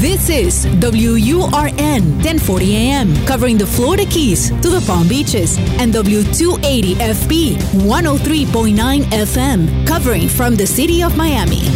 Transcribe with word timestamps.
This 0.00 0.30
is 0.30 0.66
WURN 0.80 2.24
1040 2.24 2.74
AM, 2.74 3.14
covering 3.26 3.58
the 3.58 3.66
Florida 3.66 4.06
Keys 4.06 4.48
to 4.62 4.70
the 4.70 4.82
Palm 4.86 5.06
Beaches, 5.06 5.58
and 5.78 5.92
W280FB 5.92 7.56
103.9 7.84 9.02
FM, 9.12 9.86
covering 9.86 10.26
from 10.26 10.56
the 10.56 10.66
city 10.66 11.02
of 11.02 11.14
Miami. 11.18 11.68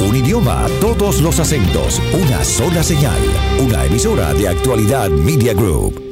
Un 0.00 0.16
idioma, 0.16 0.66
todos 0.80 1.20
los 1.20 1.38
acentos, 1.38 2.00
una 2.14 2.42
sola 2.42 2.82
señal. 2.82 3.20
Una 3.60 3.84
emisora 3.84 4.32
de 4.32 4.48
actualidad 4.48 5.10
Media 5.10 5.52
Group. 5.52 6.02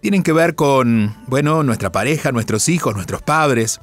tienen 0.00 0.22
que 0.22 0.32
ver 0.32 0.54
con, 0.54 1.16
bueno, 1.26 1.62
nuestra 1.62 1.92
pareja, 1.92 2.32
nuestros 2.32 2.68
hijos, 2.68 2.94
nuestros 2.94 3.22
padres. 3.22 3.80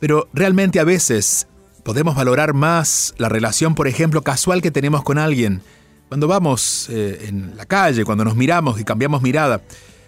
Pero 0.00 0.28
realmente 0.32 0.80
a 0.80 0.84
veces 0.84 1.46
podemos 1.84 2.14
valorar 2.14 2.54
más 2.54 3.14
la 3.18 3.28
relación, 3.28 3.74
por 3.74 3.88
ejemplo, 3.88 4.22
casual 4.22 4.62
que 4.62 4.70
tenemos 4.70 5.02
con 5.02 5.18
alguien. 5.18 5.62
Cuando 6.08 6.28
vamos 6.28 6.88
eh, 6.90 7.26
en 7.28 7.56
la 7.56 7.64
calle, 7.64 8.04
cuando 8.04 8.24
nos 8.24 8.36
miramos 8.36 8.80
y 8.80 8.84
cambiamos 8.84 9.22
mirada. 9.22 9.62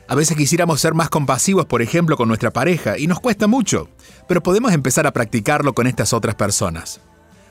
A 0.07 0.15
veces 0.15 0.37
quisiéramos 0.37 0.81
ser 0.83 0.93
más 0.93 1.09
compasivos, 1.09 1.65
por 1.65 1.81
ejemplo, 1.81 2.17
con 2.19 2.29
nuestra 2.29 2.51
pareja, 2.51 2.99
y 2.99 3.07
nos 3.07 3.21
cuesta 3.21 3.47
mucho, 3.47 3.89
pero 4.29 4.43
podemos 4.43 4.73
empezar 4.73 5.07
a 5.07 5.13
practicarlo 5.13 5.73
con 5.73 5.87
estas 5.87 6.13
otras 6.13 6.35
personas. 6.35 7.01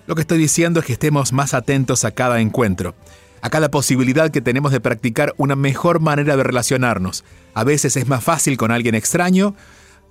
Lo 0.05 0.13
que 0.13 0.21
estoy 0.21 0.37
diciendo 0.37 0.79
es 0.79 0.85
que 0.85 0.93
estemos 0.93 1.33
más 1.33 1.55
atentos 1.55 2.05
a 2.05 2.11
cada 2.11 2.41
encuentro, 2.41 2.93
a 3.41 3.49
cada 3.49 3.71
posibilidad 3.71 4.29
que 4.29 4.41
tenemos 4.41 4.71
de 4.71 4.81
practicar 4.81 5.33
una 5.37 5.55
mejor 5.55 5.99
manera 5.99 6.37
de 6.37 6.43
relacionarnos. 6.43 7.23
A 7.55 7.63
veces 7.63 7.97
es 7.97 8.07
más 8.07 8.23
fácil 8.23 8.55
con 8.55 8.69
alguien 8.69 8.93
extraño, 8.93 9.55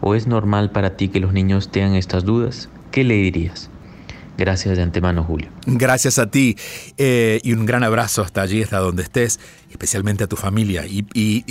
o 0.00 0.14
es 0.14 0.26
normal 0.26 0.70
para 0.70 0.96
ti 0.96 1.08
que 1.08 1.20
los 1.20 1.32
niños 1.32 1.70
tengan 1.70 1.94
estas 1.94 2.24
dudas, 2.24 2.68
¿qué 2.90 3.04
le 3.04 3.14
dirías? 3.14 3.70
Gracias 4.38 4.76
de 4.76 4.82
antemano, 4.82 5.24
Julio. 5.24 5.50
Gracias 5.66 6.18
a 6.18 6.30
ti 6.30 6.56
eh, 6.96 7.40
y 7.42 7.52
un 7.52 7.66
gran 7.66 7.84
abrazo 7.84 8.22
hasta 8.22 8.42
allí, 8.42 8.62
hasta 8.62 8.78
donde 8.78 9.02
estés, 9.02 9.38
especialmente 9.70 10.24
a 10.24 10.26
tu 10.26 10.36
familia. 10.36 10.84
Y, 10.86 11.02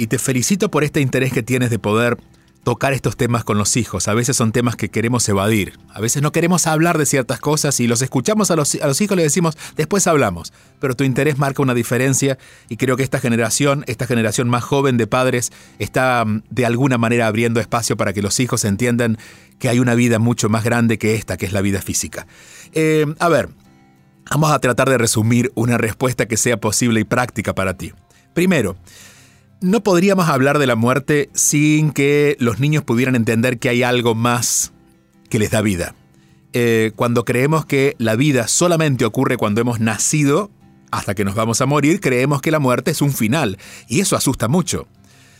te 0.07 0.17
felicito 0.17 0.69
por 0.69 0.83
este 0.83 0.99
interés 0.99 1.31
que 1.31 1.43
tienes 1.43 1.69
de 1.69 1.79
poder 1.79 2.17
tocar 2.63 2.93
estos 2.93 3.17
temas 3.17 3.43
con 3.43 3.57
los 3.57 3.75
hijos. 3.77 4.07
A 4.07 4.13
veces 4.13 4.35
son 4.35 4.51
temas 4.51 4.75
que 4.75 4.89
queremos 4.89 5.27
evadir. 5.29 5.79
A 5.93 6.01
veces 6.01 6.21
no 6.21 6.31
queremos 6.31 6.67
hablar 6.67 6.97
de 6.97 7.05
ciertas 7.05 7.39
cosas 7.39 7.79
y 7.79 7.87
los 7.87 8.01
escuchamos 8.01 8.51
a 8.51 8.55
los, 8.55 8.75
a 8.75 8.87
los 8.87 9.01
hijos 9.01 9.15
y 9.15 9.17
les 9.17 9.25
decimos, 9.25 9.57
después 9.75 10.05
hablamos. 10.05 10.53
Pero 10.79 10.95
tu 10.95 11.03
interés 11.03 11.37
marca 11.39 11.61
una 11.61 11.73
diferencia 11.73 12.37
y 12.69 12.77
creo 12.77 12.97
que 12.97 13.03
esta 13.03 13.19
generación, 13.19 13.83
esta 13.87 14.05
generación 14.05 14.47
más 14.49 14.63
joven 14.63 14.97
de 14.97 15.07
padres, 15.07 15.51
está 15.79 16.23
mm, 16.25 16.43
de 16.49 16.65
alguna 16.65 16.97
manera 16.97 17.27
abriendo 17.27 17.59
espacio 17.59 17.97
para 17.97 18.13
que 18.13 18.21
los 18.21 18.39
hijos 18.39 18.63
entiendan 18.65 19.17
que 19.61 19.69
hay 19.69 19.79
una 19.79 19.95
vida 19.95 20.19
mucho 20.19 20.49
más 20.49 20.63
grande 20.63 20.97
que 20.97 21.15
esta, 21.15 21.37
que 21.37 21.45
es 21.45 21.53
la 21.53 21.61
vida 21.61 21.81
física. 21.81 22.27
Eh, 22.73 23.05
a 23.19 23.29
ver, 23.29 23.49
vamos 24.29 24.51
a 24.51 24.59
tratar 24.59 24.89
de 24.89 24.97
resumir 24.97 25.51
una 25.55 25.77
respuesta 25.77 26.27
que 26.27 26.37
sea 26.37 26.57
posible 26.57 26.99
y 26.99 27.03
práctica 27.03 27.53
para 27.53 27.75
ti. 27.75 27.93
Primero, 28.33 28.77
no 29.61 29.83
podríamos 29.83 30.27
hablar 30.27 30.57
de 30.57 30.67
la 30.67 30.75
muerte 30.75 31.29
sin 31.33 31.91
que 31.91 32.35
los 32.39 32.59
niños 32.59 32.83
pudieran 32.83 33.15
entender 33.15 33.59
que 33.59 33.69
hay 33.69 33.83
algo 33.83 34.15
más 34.15 34.73
que 35.29 35.39
les 35.39 35.51
da 35.51 35.61
vida. 35.61 35.95
Eh, 36.53 36.91
cuando 36.95 37.23
creemos 37.23 37.65
que 37.65 37.95
la 37.97 38.15
vida 38.15 38.47
solamente 38.47 39.05
ocurre 39.05 39.37
cuando 39.37 39.61
hemos 39.61 39.79
nacido, 39.79 40.51
hasta 40.91 41.15
que 41.15 41.23
nos 41.23 41.35
vamos 41.35 41.61
a 41.61 41.65
morir, 41.65 42.01
creemos 42.01 42.41
que 42.41 42.51
la 42.51 42.59
muerte 42.59 42.91
es 42.91 43.01
un 43.01 43.13
final, 43.13 43.57
y 43.87 44.01
eso 44.01 44.15
asusta 44.15 44.47
mucho. 44.47 44.87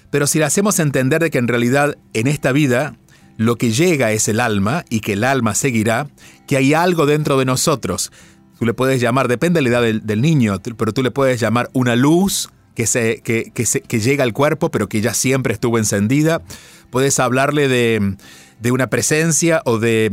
Pero 0.10 0.28
si 0.28 0.40
le 0.40 0.46
hacemos 0.46 0.80
entender 0.80 1.22
de 1.22 1.30
que 1.30 1.38
en 1.38 1.48
realidad 1.48 1.98
en 2.14 2.28
esta 2.28 2.52
vida 2.52 2.96
lo 3.38 3.56
que 3.56 3.72
llega 3.72 4.12
es 4.12 4.28
el 4.28 4.40
alma 4.40 4.86
y 4.90 5.00
que 5.00 5.14
el 5.14 5.24
alma 5.24 5.56
seguirá, 5.56 6.08
que 6.48 6.58
hay 6.58 6.74
algo 6.74 7.06
dentro 7.06 7.38
de 7.38 7.46
nosotros, 7.46 8.12
tú 8.60 8.66
le 8.66 8.74
puedes 8.74 9.02
llamar, 9.02 9.28
depende 9.28 9.60
de 9.60 9.70
la 9.70 9.70
edad 9.70 10.02
del, 10.02 10.22
niño, 10.22 10.60
pero 10.78 10.94
tú 10.94 11.04
le 11.04 11.12
puedes 11.12 11.40
llamar 11.40 11.70
una 11.74 11.96
luz 11.96 12.50
que, 12.76 12.86
se, 12.88 13.22
que, 13.22 13.52
que 13.52 14.00
llega 14.00 14.24
al 14.24 14.34
cuerpo, 14.34 14.70
pero 14.70 14.88
que 14.88 15.02
ya 15.02 15.14
siempre 15.14 15.54
estuvo 15.54 15.78
encendida. 15.78 16.42
Puedes 16.90 17.20
hablarle 17.20 17.68
de, 17.68 18.16
de 18.62 18.72
una 18.72 18.88
presencia 18.88 19.62
o 19.66 19.80
de, 19.80 20.12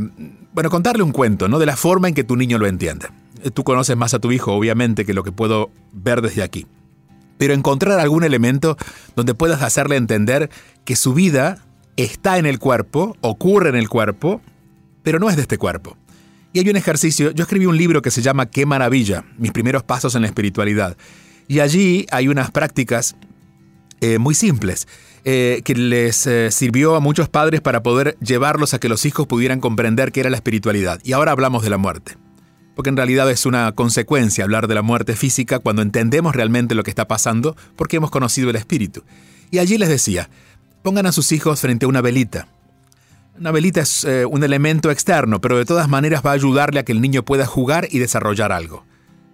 bueno, 0.53 0.69
contarle 0.69 1.03
un 1.03 1.11
cuento, 1.11 1.47
¿no? 1.47 1.59
De 1.59 1.65
la 1.65 1.77
forma 1.77 2.07
en 2.07 2.15
que 2.15 2.23
tu 2.23 2.35
niño 2.35 2.57
lo 2.57 2.67
entiende. 2.67 3.07
Tú 3.53 3.63
conoces 3.63 3.95
más 3.95 4.13
a 4.13 4.19
tu 4.19 4.31
hijo, 4.31 4.53
obviamente, 4.53 5.05
que 5.05 5.13
lo 5.13 5.23
que 5.23 5.31
puedo 5.31 5.69
ver 5.93 6.21
desde 6.21 6.41
aquí. 6.41 6.65
Pero 7.37 7.53
encontrar 7.53 7.99
algún 7.99 8.23
elemento 8.23 8.75
donde 9.15 9.35
puedas 9.35 9.61
hacerle 9.61 9.95
entender 9.95 10.49
que 10.83 10.95
su 10.95 11.13
vida 11.13 11.63
está 12.03 12.37
en 12.37 12.45
el 12.45 12.59
cuerpo, 12.59 13.17
ocurre 13.21 13.69
en 13.69 13.75
el 13.75 13.89
cuerpo, 13.89 14.41
pero 15.03 15.19
no 15.19 15.29
es 15.29 15.35
de 15.35 15.43
este 15.43 15.57
cuerpo. 15.57 15.97
Y 16.53 16.59
hay 16.59 16.69
un 16.69 16.77
ejercicio, 16.77 17.31
yo 17.31 17.43
escribí 17.43 17.65
un 17.65 17.77
libro 17.77 18.01
que 18.01 18.11
se 18.11 18.21
llama 18.21 18.47
Qué 18.47 18.65
maravilla, 18.65 19.23
mis 19.37 19.51
primeros 19.51 19.83
pasos 19.83 20.15
en 20.15 20.21
la 20.21 20.27
espiritualidad. 20.27 20.97
Y 21.47 21.59
allí 21.59 22.05
hay 22.11 22.27
unas 22.27 22.51
prácticas 22.51 23.15
eh, 24.01 24.17
muy 24.17 24.33
simples 24.33 24.87
eh, 25.25 25.61
que 25.65 25.75
les 25.75 26.25
eh, 26.25 26.49
sirvió 26.51 26.95
a 26.95 27.01
muchos 27.01 27.27
padres 27.27 27.59
para 27.59 27.83
poder 27.83 28.17
llevarlos 28.19 28.73
a 28.73 28.79
que 28.79 28.87
los 28.87 29.05
hijos 29.05 29.27
pudieran 29.27 29.59
comprender 29.59 30.11
qué 30.11 30.21
era 30.21 30.29
la 30.29 30.37
espiritualidad. 30.37 30.99
Y 31.03 31.11
ahora 31.13 31.33
hablamos 31.33 31.63
de 31.63 31.69
la 31.69 31.77
muerte. 31.77 32.17
Porque 32.75 32.89
en 32.89 32.97
realidad 32.97 33.29
es 33.29 33.45
una 33.45 33.73
consecuencia 33.73 34.45
hablar 34.45 34.67
de 34.67 34.75
la 34.75 34.81
muerte 34.81 35.17
física 35.17 35.59
cuando 35.59 35.81
entendemos 35.81 36.33
realmente 36.33 36.75
lo 36.75 36.83
que 36.83 36.91
está 36.91 37.07
pasando 37.07 37.57
porque 37.75 37.97
hemos 37.97 38.09
conocido 38.09 38.49
el 38.49 38.55
espíritu. 38.55 39.03
Y 39.51 39.57
allí 39.57 39.77
les 39.77 39.89
decía, 39.89 40.29
pongan 40.81 41.05
a 41.05 41.11
sus 41.11 41.31
hijos 41.31 41.61
frente 41.61 41.85
a 41.85 41.89
una 41.89 42.01
velita. 42.01 42.47
Una 43.37 43.51
velita 43.51 43.81
es 43.81 44.05
un 44.29 44.43
elemento 44.43 44.91
externo, 44.91 45.39
pero 45.39 45.57
de 45.57 45.65
todas 45.65 45.87
maneras 45.87 46.21
va 46.25 46.31
a 46.31 46.33
ayudarle 46.33 46.81
a 46.81 46.83
que 46.83 46.91
el 46.91 46.99
niño 46.99 47.23
pueda 47.23 47.45
jugar 47.45 47.87
y 47.89 47.99
desarrollar 47.99 48.51
algo. 48.51 48.83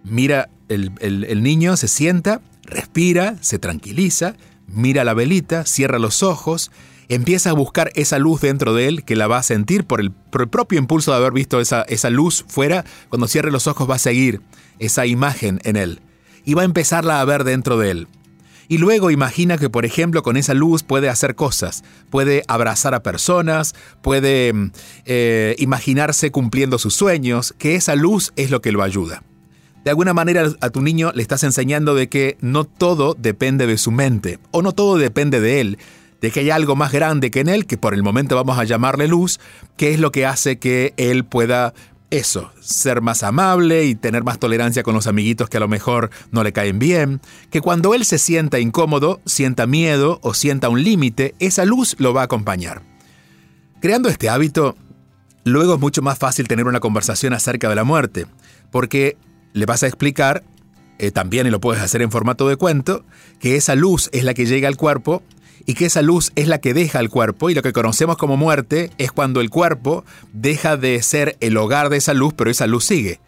Mira, 0.03 0.49
el 0.69 1.41
niño 1.41 1.75
se 1.75 1.87
sienta, 1.87 2.39
respira, 2.65 3.35
se 3.41 3.59
tranquiliza, 3.59 4.35
mira 4.67 5.03
la 5.03 5.13
velita, 5.13 5.65
cierra 5.65 5.99
los 5.99 6.23
ojos, 6.23 6.71
empieza 7.09 7.51
a 7.51 7.53
buscar 7.53 7.91
esa 7.95 8.19
luz 8.19 8.41
dentro 8.41 8.73
de 8.73 8.87
él 8.87 9.03
que 9.03 9.15
la 9.15 9.27
va 9.27 9.37
a 9.37 9.43
sentir 9.43 9.85
por 9.85 10.01
el, 10.01 10.11
propio 10.11 10.79
impulso 10.79 11.11
de 11.11 11.17
haber 11.17 11.33
visto 11.33 11.59
esa, 11.59 11.83
esa 11.83 12.09
luz 12.09 12.45
fuera, 12.47 12.85
cuando 13.09 13.27
cierre 13.27 13.51
los 13.51 13.67
ojos 13.67 13.89
va 13.89 13.95
a 13.95 13.99
seguir 13.99 14.41
esa 14.79 15.05
imagen 15.05 15.59
en 15.63 15.75
él 15.75 16.01
y 16.43 16.53
va 16.53 16.63
a 16.63 16.65
empezarla 16.65 17.21
a 17.21 17.25
ver 17.25 17.43
dentro 17.43 17.77
de 17.77 17.91
él. 17.91 18.07
Y 18.67 18.77
luego 18.77 19.11
imagina 19.11 19.57
que, 19.57 19.69
por 19.69 19.85
ejemplo, 19.85 20.23
con 20.23 20.37
esa 20.37 20.53
luz 20.53 20.83
puede 20.83 21.09
hacer 21.09 21.35
cosas, 21.35 21.83
puede 22.09 22.43
abrazar 22.47 22.93
a 22.93 23.03
personas, 23.03 23.75
puede 24.01 24.53
eh, 25.05 25.55
imaginarse 25.59 26.31
cumpliendo 26.31 26.77
sus 26.77 26.95
sueños, 26.95 27.53
que 27.57 27.75
esa 27.75 27.95
luz 27.95 28.33
es 28.35 28.49
lo 28.51 28.61
que 28.61 28.71
lo 28.71 28.83
ayuda. 28.83 29.23
De 29.83 29.91
alguna 29.91 30.15
manera 30.15 30.49
a 30.61 30.69
tu 30.71 30.81
niño 30.81 31.11
le 31.13 31.21
estás 31.21 31.43
enseñando 31.43 31.93
de 31.93 32.09
que 32.09 32.37
no 32.41 32.63
todo 32.63 33.13
depende 33.13 33.67
de 33.67 33.77
su 33.77 33.91
mente, 33.91 34.39
o 34.49 34.63
no 34.63 34.71
todo 34.71 34.97
depende 34.97 35.39
de 35.39 35.61
él, 35.61 35.77
de 36.21 36.31
que 36.31 36.39
hay 36.39 36.49
algo 36.49 36.75
más 36.75 36.91
grande 36.91 37.29
que 37.29 37.41
en 37.41 37.49
él, 37.49 37.67
que 37.67 37.77
por 37.77 37.93
el 37.93 38.01
momento 38.01 38.35
vamos 38.35 38.57
a 38.57 38.63
llamarle 38.63 39.07
luz, 39.07 39.39
que 39.77 39.93
es 39.93 39.99
lo 39.99 40.11
que 40.11 40.25
hace 40.25 40.57
que 40.57 40.95
él 40.97 41.23
pueda 41.23 41.75
eso, 42.11 42.51
ser 42.59 43.01
más 43.01 43.23
amable 43.23 43.85
y 43.85 43.95
tener 43.95 44.23
más 44.23 44.39
tolerancia 44.39 44.83
con 44.83 44.93
los 44.93 45.07
amiguitos 45.07 45.49
que 45.49 45.57
a 45.57 45.59
lo 45.59 45.67
mejor 45.67 46.09
no 46.31 46.43
le 46.43 46.53
caen 46.53 46.79
bien, 46.79 47.21
que 47.49 47.61
cuando 47.61 47.93
él 47.93 48.05
se 48.05 48.17
sienta 48.17 48.59
incómodo, 48.59 49.21
sienta 49.25 49.67
miedo 49.67 50.19
o 50.21 50.33
sienta 50.33 50.69
un 50.69 50.83
límite, 50.83 51.35
esa 51.39 51.65
luz 51.65 51.95
lo 51.99 52.13
va 52.13 52.21
a 52.21 52.25
acompañar. 52.25 52.83
Creando 53.81 54.09
este 54.09 54.29
hábito, 54.29 54.75
luego 55.43 55.75
es 55.75 55.79
mucho 55.79 56.01
más 56.01 56.17
fácil 56.17 56.47
tener 56.47 56.67
una 56.67 56.79
conversación 56.79 57.33
acerca 57.33 57.69
de 57.69 57.75
la 57.75 57.83
muerte, 57.83 58.25
porque 58.71 59.17
le 59.53 59.65
vas 59.65 59.83
a 59.83 59.87
explicar, 59.87 60.43
eh, 60.97 61.11
también 61.11 61.47
y 61.47 61.49
lo 61.49 61.59
puedes 61.59 61.81
hacer 61.81 62.01
en 62.01 62.11
formato 62.11 62.47
de 62.47 62.55
cuento, 62.55 63.03
que 63.39 63.55
esa 63.55 63.75
luz 63.75 64.09
es 64.13 64.23
la 64.23 64.33
que 64.33 64.45
llega 64.45 64.67
al 64.67 64.77
cuerpo 64.77 65.23
y 65.65 65.73
que 65.73 65.85
esa 65.85 66.01
luz 66.01 66.31
es 66.35 66.47
la 66.47 66.59
que 66.59 66.73
deja 66.73 66.99
al 66.99 67.09
cuerpo 67.09 67.49
y 67.49 67.55
lo 67.55 67.61
que 67.61 67.73
conocemos 67.73 68.17
como 68.17 68.37
muerte 68.37 68.91
es 68.97 69.11
cuando 69.11 69.41
el 69.41 69.49
cuerpo 69.49 70.05
deja 70.33 70.77
de 70.77 71.01
ser 71.01 71.37
el 71.39 71.57
hogar 71.57 71.89
de 71.89 71.97
esa 71.97 72.13
luz, 72.13 72.33
pero 72.35 72.49
esa 72.49 72.67
luz 72.67 72.85
sigue. 72.85 73.19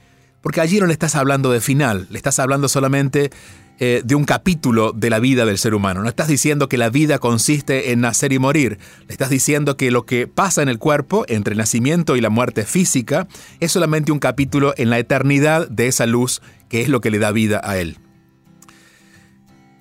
Porque 0.42 0.62
allí 0.62 0.80
no 0.80 0.86
le 0.86 0.94
estás 0.94 1.16
hablando 1.16 1.52
de 1.52 1.62
final, 1.62 2.08
le 2.10 2.18
estás 2.18 2.40
hablando 2.40 2.70
solamente 2.70 3.32
eh, 3.80 4.02
de 4.04 4.16
un 4.16 4.24
capítulo 4.24 4.92
de 4.92 5.10
la 5.10 5.20
vida 5.20 5.46
del 5.46 5.60
ser 5.60 5.76
humano. 5.76 6.02
No 6.02 6.10
estás 6.10 6.28
diciendo 6.28 6.68
que 6.68 6.78
la 6.78 6.90
vida 6.90 7.20
consiste 7.20 7.92
en 7.92 8.02
nacer 8.02 8.34
y 8.34 8.40
morir. 8.40 8.80
Le 9.08 9.12
estás 9.12 9.30
diciendo 9.30 9.78
que 9.78 9.92
lo 9.92 10.06
que 10.06 10.26
pasa 10.26 10.64
en 10.64 10.70
el 10.70 10.80
cuerpo, 10.80 11.26
entre 11.28 11.52
el 11.52 11.60
nacimiento 11.60 12.16
y 12.16 12.22
la 12.22 12.30
muerte 12.30 12.66
física, 12.66 13.28
es 13.60 13.72
solamente 13.72 14.12
un 14.12 14.18
capítulo 14.20 14.74
en 14.78 14.90
la 14.90 14.98
eternidad 14.98 15.68
de 15.70 15.88
esa 15.88 16.06
luz 16.06 16.42
que 16.70 16.82
es 16.82 16.90
lo 16.90 17.02
que 17.02 17.12
le 17.12 17.20
da 17.20 17.32
vida 17.32 17.62
a 17.64 17.78
él. 17.78 17.98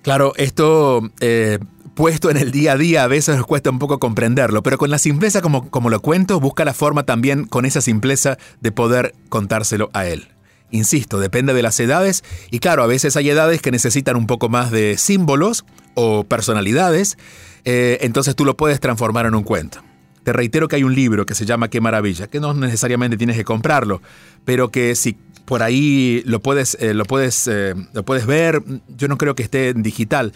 Claro, 0.03 0.33
esto 0.37 1.11
eh, 1.19 1.57
puesto 1.97 2.29
en 2.29 2.37
el 2.37 2.51
día 2.51 2.73
a 2.73 2.77
día 2.77 3.03
a 3.03 3.07
veces 3.07 3.37
nos 3.37 3.47
cuesta 3.47 3.71
un 3.71 3.79
poco 3.79 3.97
comprenderlo, 3.97 4.61
pero 4.61 4.77
con 4.77 4.91
la 4.91 4.99
simpleza 4.99 5.41
como, 5.41 5.67
como 5.71 5.89
lo 5.89 5.99
cuento, 5.99 6.39
busca 6.39 6.63
la 6.63 6.75
forma 6.75 7.01
también 7.07 7.45
con 7.45 7.65
esa 7.65 7.81
simpleza 7.81 8.37
de 8.61 8.71
poder 8.71 9.15
contárselo 9.29 9.89
a 9.93 10.05
él. 10.05 10.27
Insisto, 10.69 11.19
depende 11.19 11.55
de 11.55 11.63
las 11.63 11.79
edades 11.79 12.23
y 12.51 12.59
claro, 12.59 12.83
a 12.83 12.87
veces 12.87 13.17
hay 13.17 13.31
edades 13.31 13.63
que 13.63 13.71
necesitan 13.71 14.15
un 14.15 14.27
poco 14.27 14.47
más 14.47 14.69
de 14.69 14.95
símbolos 14.99 15.65
o 15.95 16.23
personalidades, 16.23 17.17
eh, 17.65 17.97
entonces 18.01 18.35
tú 18.35 18.45
lo 18.45 18.55
puedes 18.55 18.79
transformar 18.79 19.25
en 19.25 19.33
un 19.33 19.43
cuento. 19.43 19.79
Te 20.21 20.33
reitero 20.33 20.67
que 20.67 20.75
hay 20.75 20.83
un 20.83 20.93
libro 20.93 21.25
que 21.25 21.33
se 21.33 21.47
llama 21.47 21.67
Qué 21.67 21.81
maravilla, 21.81 22.27
que 22.27 22.39
no 22.39 22.53
necesariamente 22.53 23.17
tienes 23.17 23.37
que 23.37 23.43
comprarlo, 23.43 24.03
pero 24.45 24.69
que 24.69 24.93
si 24.93 25.17
por 25.45 25.63
ahí 25.63 26.21
lo 26.25 26.41
puedes, 26.41 26.77
eh, 26.79 26.93
lo 26.93 27.05
puedes, 27.05 27.47
eh, 27.47 27.73
lo 27.93 28.03
puedes 28.03 28.27
ver, 28.27 28.61
yo 28.87 29.07
no 29.07 29.17
creo 29.17 29.33
que 29.33 29.41
esté 29.41 29.69
en 29.69 29.81
digital. 29.81 30.33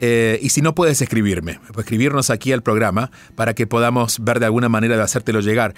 Y 0.00 0.48
si 0.48 0.62
no 0.62 0.74
puedes 0.74 1.02
escribirme, 1.02 1.60
escribirnos 1.76 2.30
aquí 2.30 2.52
al 2.52 2.62
programa 2.62 3.10
para 3.34 3.54
que 3.54 3.66
podamos 3.66 4.18
ver 4.20 4.40
de 4.40 4.46
alguna 4.46 4.68
manera 4.68 4.96
de 4.96 5.02
hacértelo 5.02 5.40
llegar 5.40 5.74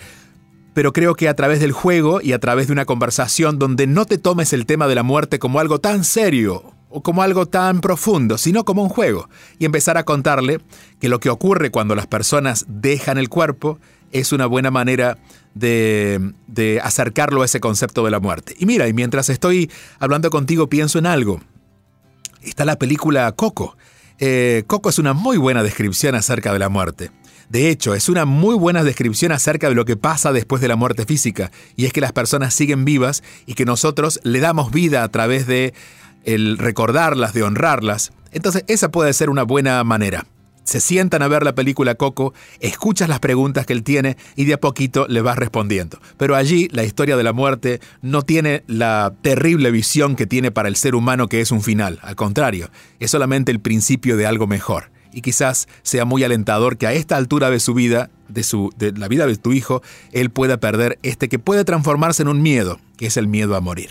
pero 0.74 0.92
creo 0.92 1.14
que 1.14 1.28
a 1.28 1.34
través 1.34 1.60
del 1.60 1.72
juego 1.72 2.20
y 2.22 2.32
a 2.32 2.38
través 2.38 2.66
de 2.66 2.72
una 2.72 2.84
conversación 2.84 3.58
donde 3.58 3.86
no 3.86 4.06
te 4.06 4.18
tomes 4.18 4.52
el 4.52 4.66
tema 4.66 4.86
de 4.86 4.94
la 4.94 5.02
muerte 5.02 5.38
como 5.38 5.60
algo 5.60 5.80
tan 5.80 6.04
serio 6.04 6.72
o 6.88 7.02
como 7.02 7.22
algo 7.22 7.46
tan 7.46 7.80
profundo, 7.80 8.38
sino 8.38 8.64
como 8.64 8.82
un 8.82 8.88
juego, 8.88 9.28
y 9.58 9.64
empezar 9.64 9.96
a 9.96 10.04
contarle 10.04 10.60
que 11.00 11.08
lo 11.08 11.20
que 11.20 11.30
ocurre 11.30 11.70
cuando 11.70 11.94
las 11.94 12.06
personas 12.06 12.66
dejan 12.68 13.16
el 13.16 13.30
cuerpo 13.30 13.78
es 14.12 14.32
una 14.32 14.44
buena 14.44 14.70
manera 14.70 15.16
de, 15.54 16.32
acercarlo 16.82 17.42
a 17.42 17.46
ese 17.46 17.60
concepto 17.60 18.04
de 18.04 18.10
la 18.10 18.20
muerte. 18.20 18.54
Y 18.58 18.66
mira, 18.66 18.88
y 18.88 18.92
mientras 18.92 19.30
estoy 19.30 19.70
hablando 19.98 20.28
contigo 20.28 20.68
pienso 20.68 20.98
en 20.98 21.06
algo. 21.06 21.40
Está 22.42 22.64
la 22.66 22.76
película 22.76 23.30
Coco. 23.32 23.76
Eh, 24.18 24.64
Coco 24.66 24.88
es 24.88 24.98
una 24.98 25.12
muy 25.12 25.36
buena 25.36 25.62
descripción 25.62 26.14
acerca 26.14 26.52
de 26.52 26.58
la 26.58 26.68
muerte. 26.68 27.10
De 27.48 27.68
hecho, 27.68 27.94
es 27.94 28.08
una 28.08 28.24
muy 28.24 28.54
buena 28.54 28.82
descripción 28.82 29.30
acerca 29.30 29.68
de 29.68 29.74
lo 29.74 29.84
que 29.84 29.96
pasa 29.96 30.32
después 30.32 30.62
de 30.62 30.68
la 30.68 30.76
muerte 30.76 31.04
física, 31.04 31.50
y 31.76 31.84
es 31.84 31.92
que 31.92 32.00
las 32.00 32.12
personas 32.12 32.54
siguen 32.54 32.84
vivas 32.84 33.22
y 33.44 33.54
que 33.54 33.66
nosotros 33.66 34.20
le 34.22 34.40
damos 34.40 34.70
vida 34.70 35.04
a 35.04 35.08
través 35.08 35.46
de 35.46 35.74
el 36.24 36.56
recordarlas, 36.56 37.34
de 37.34 37.42
honrarlas. 37.42 38.12
Entonces, 38.30 38.64
esa 38.68 38.90
puede 38.90 39.12
ser 39.12 39.28
una 39.28 39.42
buena 39.42 39.84
manera. 39.84 40.24
Se 40.64 40.80
sientan 40.80 41.22
a 41.22 41.28
ver 41.28 41.42
la 41.42 41.54
película 41.54 41.94
Coco, 41.94 42.34
escuchas 42.60 43.08
las 43.08 43.20
preguntas 43.20 43.66
que 43.66 43.72
él 43.72 43.82
tiene 43.82 44.16
y 44.36 44.44
de 44.44 44.54
a 44.54 44.60
poquito 44.60 45.06
le 45.08 45.20
vas 45.20 45.36
respondiendo. 45.36 45.98
Pero 46.16 46.36
allí 46.36 46.68
la 46.72 46.84
historia 46.84 47.16
de 47.16 47.24
la 47.24 47.32
muerte 47.32 47.80
no 48.00 48.22
tiene 48.22 48.62
la 48.66 49.14
terrible 49.22 49.70
visión 49.70 50.16
que 50.16 50.26
tiene 50.26 50.50
para 50.50 50.68
el 50.68 50.76
ser 50.76 50.94
humano 50.94 51.28
que 51.28 51.40
es 51.40 51.50
un 51.50 51.62
final. 51.62 51.98
Al 52.02 52.16
contrario, 52.16 52.70
es 53.00 53.10
solamente 53.10 53.50
el 53.50 53.60
principio 53.60 54.16
de 54.16 54.26
algo 54.26 54.46
mejor 54.46 54.90
y 55.12 55.20
quizás 55.20 55.68
sea 55.82 56.04
muy 56.04 56.24
alentador 56.24 56.78
que 56.78 56.86
a 56.86 56.92
esta 56.92 57.16
altura 57.16 57.50
de 57.50 57.60
su 57.60 57.74
vida, 57.74 58.10
de, 58.28 58.42
su, 58.42 58.72
de 58.76 58.92
la 58.92 59.08
vida 59.08 59.26
de 59.26 59.36
tu 59.36 59.52
hijo, 59.52 59.82
él 60.12 60.30
pueda 60.30 60.58
perder 60.58 60.98
este 61.02 61.28
que 61.28 61.38
puede 61.38 61.64
transformarse 61.64 62.22
en 62.22 62.28
un 62.28 62.42
miedo, 62.42 62.80
que 62.96 63.06
es 63.06 63.16
el 63.16 63.28
miedo 63.28 63.54
a 63.56 63.60
morir. 63.60 63.90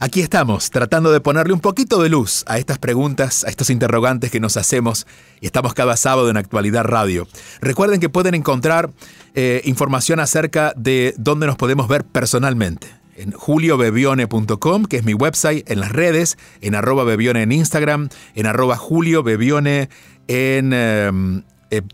Aquí 0.00 0.20
estamos, 0.20 0.70
tratando 0.70 1.12
de 1.12 1.20
ponerle 1.20 1.52
un 1.52 1.60
poquito 1.60 2.02
de 2.02 2.08
luz 2.08 2.44
a 2.46 2.58
estas 2.58 2.78
preguntas, 2.78 3.44
a 3.44 3.50
estos 3.50 3.70
interrogantes 3.70 4.30
que 4.30 4.40
nos 4.40 4.56
hacemos 4.56 5.06
y 5.40 5.46
estamos 5.46 5.74
cada 5.74 5.96
sábado 5.96 6.30
en 6.30 6.36
Actualidad 6.36 6.84
Radio. 6.84 7.28
Recuerden 7.60 8.00
que 8.00 8.08
pueden 8.08 8.34
encontrar 8.34 8.90
eh, 9.34 9.62
información 9.64 10.20
acerca 10.20 10.72
de 10.76 11.14
dónde 11.16 11.46
nos 11.46 11.56
podemos 11.56 11.88
ver 11.88 12.04
personalmente 12.04 12.88
en 13.16 13.30
juliobebione.com, 13.30 14.84
que 14.86 14.96
es 14.96 15.04
mi 15.04 15.14
website, 15.14 15.70
en 15.70 15.80
las 15.80 15.92
redes, 15.92 16.36
en 16.60 16.74
arroba 16.74 17.04
bebione 17.04 17.42
en 17.42 17.52
Instagram, 17.52 18.08
en 18.34 18.46
arroba 18.46 18.76
juliobebione 18.76 19.88
en, 20.26 20.72
em, 20.72 21.42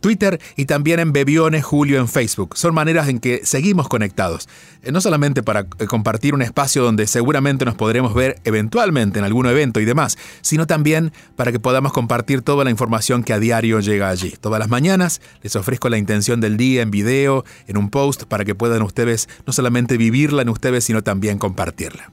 Twitter 0.01 0.41
y 0.57 0.67
también 0.67 1.01
en 1.01 1.13
Bebiones 1.13 1.65
Julio 1.65 1.99
en 1.99 2.09
Facebook. 2.09 2.57
Son 2.57 2.75
maneras 2.75 3.09
en 3.09 3.19
que 3.19 3.41
seguimos 3.45 3.89
conectados. 3.89 4.49
Eh, 4.83 4.93
no 4.93 5.01
solamente 5.01 5.43
para 5.43 5.67
eh, 5.79 5.87
compartir 5.87 6.35
un 6.35 6.43
espacio 6.43 6.83
donde 6.83 7.07
seguramente 7.07 7.65
nos 7.65 7.75
podremos 7.75 8.15
ver 8.15 8.41
eventualmente 8.45 9.19
en 9.19 9.25
algún 9.25 9.47
evento 9.47 9.81
y 9.81 9.85
demás, 9.85 10.19
sino 10.41 10.67
también 10.67 11.13
para 11.37 11.53
que 11.53 11.61
podamos 11.61 11.93
compartir 11.93 12.43
toda 12.43 12.65
la 12.65 12.71
información 12.71 13.25
que 13.25 13.33
a 13.33 13.39
diario 13.39 13.81
llega 13.81 14.09
allí. 14.09 14.35
Todas 14.41 14.59
las 14.59 14.69
mañanas 14.69 15.21
les 15.43 15.57
ofrezco 15.57 15.89
la 15.89 15.99
intención 15.99 16.41
del 16.41 16.57
día 16.57 16.83
en 16.83 16.91
video, 16.91 17.45
en 17.67 17.77
un 17.77 17.91
post, 17.91 18.25
para 18.25 18.45
que 18.45 18.55
puedan 18.55 18.83
ustedes 18.83 19.29
no 19.47 19.53
solamente 19.53 19.97
vivirla 19.97 20.43
en 20.43 20.49
ustedes, 20.49 20.85
sino 20.85 21.03
también 21.03 21.39
compartirla. 21.39 22.11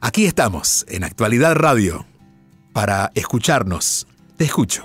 Aquí 0.00 0.26
estamos, 0.26 0.84
en 0.88 1.04
Actualidad 1.04 1.54
Radio, 1.54 2.06
para 2.72 3.12
escucharnos. 3.14 4.06
Te 4.36 4.44
escucho. 4.44 4.82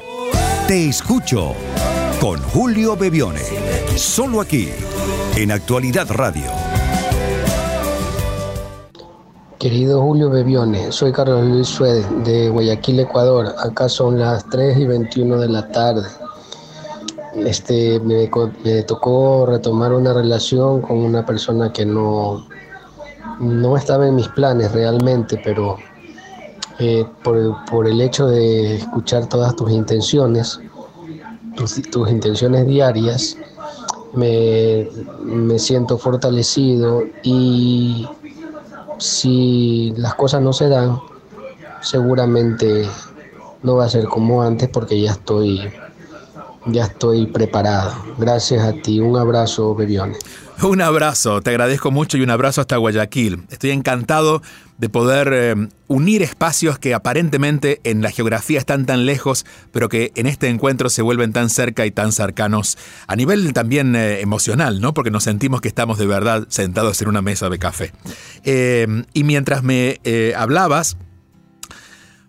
Te 0.67 0.89
escucho 0.89 1.53
con 2.19 2.41
Julio 2.41 2.97
Bebione. 2.97 3.39
Solo 3.95 4.41
aquí, 4.41 4.67
en 5.37 5.53
Actualidad 5.53 6.07
Radio. 6.09 6.43
Querido 9.57 10.01
Julio 10.01 10.29
Bebione, 10.29 10.91
soy 10.91 11.13
Carlos 11.13 11.45
Luis 11.45 11.69
Suede 11.69 12.05
de 12.25 12.49
Guayaquil, 12.49 12.99
Ecuador. 12.99 13.55
Acá 13.59 13.87
son 13.87 14.19
las 14.19 14.43
3 14.49 14.77
y 14.79 14.85
21 14.87 15.39
de 15.39 15.47
la 15.47 15.69
tarde. 15.69 16.05
Este, 17.33 18.01
me, 18.01 18.27
tocó 18.83 19.45
retomar 19.45 19.93
una 19.93 20.13
relación 20.13 20.81
con 20.81 20.97
una 20.97 21.25
persona 21.25 21.71
que 21.71 21.85
no, 21.85 22.45
no 23.39 23.77
estaba 23.77 24.05
en 24.05 24.15
mis 24.15 24.27
planes 24.27 24.73
realmente, 24.73 25.39
pero 25.41 25.77
eh, 26.79 27.05
por, 27.23 27.65
por 27.65 27.87
el 27.87 28.01
hecho 28.01 28.27
de 28.27 28.75
escuchar 28.75 29.27
todas 29.27 29.55
tus 29.55 29.71
intenciones, 29.71 30.59
tus, 31.55 32.09
intenciones 32.09 32.67
diarias, 32.67 33.37
me, 34.13 34.87
me 35.23 35.57
siento 35.57 35.97
fortalecido 35.97 37.03
y 37.23 38.07
si 38.99 39.93
las 39.97 40.15
cosas 40.15 40.41
no 40.41 40.53
se 40.53 40.69
dan, 40.69 40.99
seguramente 41.81 42.87
no 43.63 43.75
va 43.75 43.85
a 43.85 43.89
ser 43.89 44.05
como 44.05 44.43
antes 44.43 44.69
porque 44.69 45.01
ya 45.01 45.11
estoy 45.11 45.71
ya 46.71 46.85
estoy 46.85 47.27
preparado. 47.27 47.93
Gracias 48.17 48.63
a 48.63 48.73
ti. 48.73 48.99
Un 48.99 49.17
abrazo, 49.17 49.75
Bebione. 49.75 50.17
Un 50.63 50.81
abrazo, 50.81 51.41
te 51.41 51.51
agradezco 51.51 51.91
mucho 51.91 52.17
y 52.17 52.21
un 52.21 52.31
abrazo 52.31 52.61
hasta 52.61 52.77
Guayaquil. 52.77 53.43
Estoy 53.51 53.69
encantado 53.69 54.41
de 54.79 54.89
poder 54.89 55.29
eh, 55.31 55.55
unir 55.87 56.23
espacios 56.23 56.79
que 56.79 56.95
aparentemente 56.95 57.79
en 57.83 58.01
la 58.01 58.09
geografía 58.09 58.57
están 58.57 58.87
tan 58.87 59.05
lejos, 59.05 59.45
pero 59.71 59.87
que 59.87 60.11
en 60.15 60.25
este 60.25 60.47
encuentro 60.49 60.89
se 60.89 61.03
vuelven 61.03 61.31
tan 61.31 61.51
cerca 61.51 61.85
y 61.85 61.91
tan 61.91 62.11
cercanos 62.11 62.79
a 63.05 63.15
nivel 63.15 63.53
también 63.53 63.95
eh, 63.95 64.21
emocional, 64.21 64.81
¿no? 64.81 64.95
Porque 64.95 65.11
nos 65.11 65.25
sentimos 65.25 65.61
que 65.61 65.67
estamos 65.67 65.99
de 65.99 66.07
verdad 66.07 66.47
sentados 66.49 67.01
en 67.03 67.09
una 67.09 67.21
mesa 67.21 67.49
de 67.49 67.59
café. 67.59 67.91
Eh, 68.43 68.87
y 69.13 69.23
mientras 69.23 69.61
me 69.61 69.99
hablabas, 70.35 70.97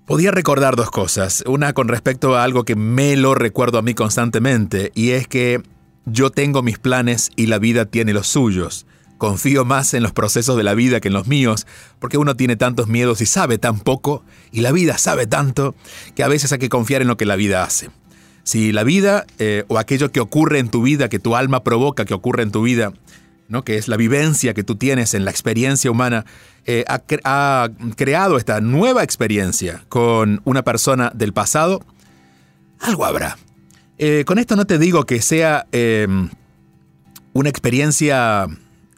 Podía 0.08 0.30
recordar 0.30 0.74
dos 0.74 0.90
cosas. 0.90 1.44
Una 1.46 1.74
con 1.74 1.86
respecto 1.86 2.34
a 2.34 2.42
algo 2.42 2.64
que 2.64 2.76
me 2.76 3.14
lo 3.14 3.34
recuerdo 3.34 3.76
a 3.76 3.82
mí 3.82 3.92
constantemente, 3.92 4.90
y 4.94 5.10
es 5.10 5.28
que 5.28 5.60
yo 6.06 6.30
tengo 6.30 6.62
mis 6.62 6.78
planes 6.78 7.28
y 7.36 7.44
la 7.44 7.58
vida 7.58 7.84
tiene 7.84 8.14
los 8.14 8.26
suyos. 8.26 8.86
Confío 9.18 9.66
más 9.66 9.92
en 9.92 10.02
los 10.02 10.12
procesos 10.12 10.56
de 10.56 10.62
la 10.62 10.72
vida 10.72 11.00
que 11.00 11.08
en 11.08 11.14
los 11.14 11.26
míos, 11.26 11.66
porque 11.98 12.16
uno 12.16 12.36
tiene 12.36 12.56
tantos 12.56 12.88
miedos 12.88 13.20
y 13.20 13.26
sabe 13.26 13.58
tan 13.58 13.80
poco, 13.80 14.24
y 14.50 14.62
la 14.62 14.72
vida 14.72 14.96
sabe 14.96 15.26
tanto, 15.26 15.74
que 16.14 16.22
a 16.22 16.28
veces 16.28 16.52
hay 16.52 16.58
que 16.58 16.70
confiar 16.70 17.02
en 17.02 17.08
lo 17.08 17.18
que 17.18 17.26
la 17.26 17.36
vida 17.36 17.62
hace. 17.62 17.90
Si 18.44 18.72
la 18.72 18.84
vida 18.84 19.26
eh, 19.38 19.64
o 19.68 19.78
aquello 19.78 20.10
que 20.10 20.20
ocurre 20.20 20.58
en 20.58 20.70
tu 20.70 20.80
vida, 20.80 21.10
que 21.10 21.18
tu 21.18 21.36
alma 21.36 21.62
provoca 21.64 22.06
que 22.06 22.14
ocurre 22.14 22.44
en 22.44 22.50
tu 22.50 22.62
vida, 22.62 22.94
¿no? 23.48 23.64
que 23.64 23.76
es 23.76 23.88
la 23.88 23.96
vivencia 23.96 24.54
que 24.54 24.62
tú 24.62 24.76
tienes 24.76 25.14
en 25.14 25.24
la 25.24 25.30
experiencia 25.30 25.90
humana, 25.90 26.24
eh, 26.66 26.84
ha, 26.86 27.68
creado 27.96 28.36
esta 28.36 28.60
nueva 28.60 29.02
experiencia 29.02 29.84
con 29.88 30.42
una 30.44 30.62
persona 30.62 31.10
del 31.14 31.32
pasado, 31.32 31.80
algo 32.78 33.04
habrá. 33.04 33.38
Eh, 33.96 34.24
con 34.26 34.38
esto 34.38 34.54
no 34.54 34.66
te 34.66 34.78
digo 34.78 35.04
que 35.04 35.20
sea 35.22 35.66
em, 35.72 36.28
una 37.32 37.48
experiencia 37.48 38.46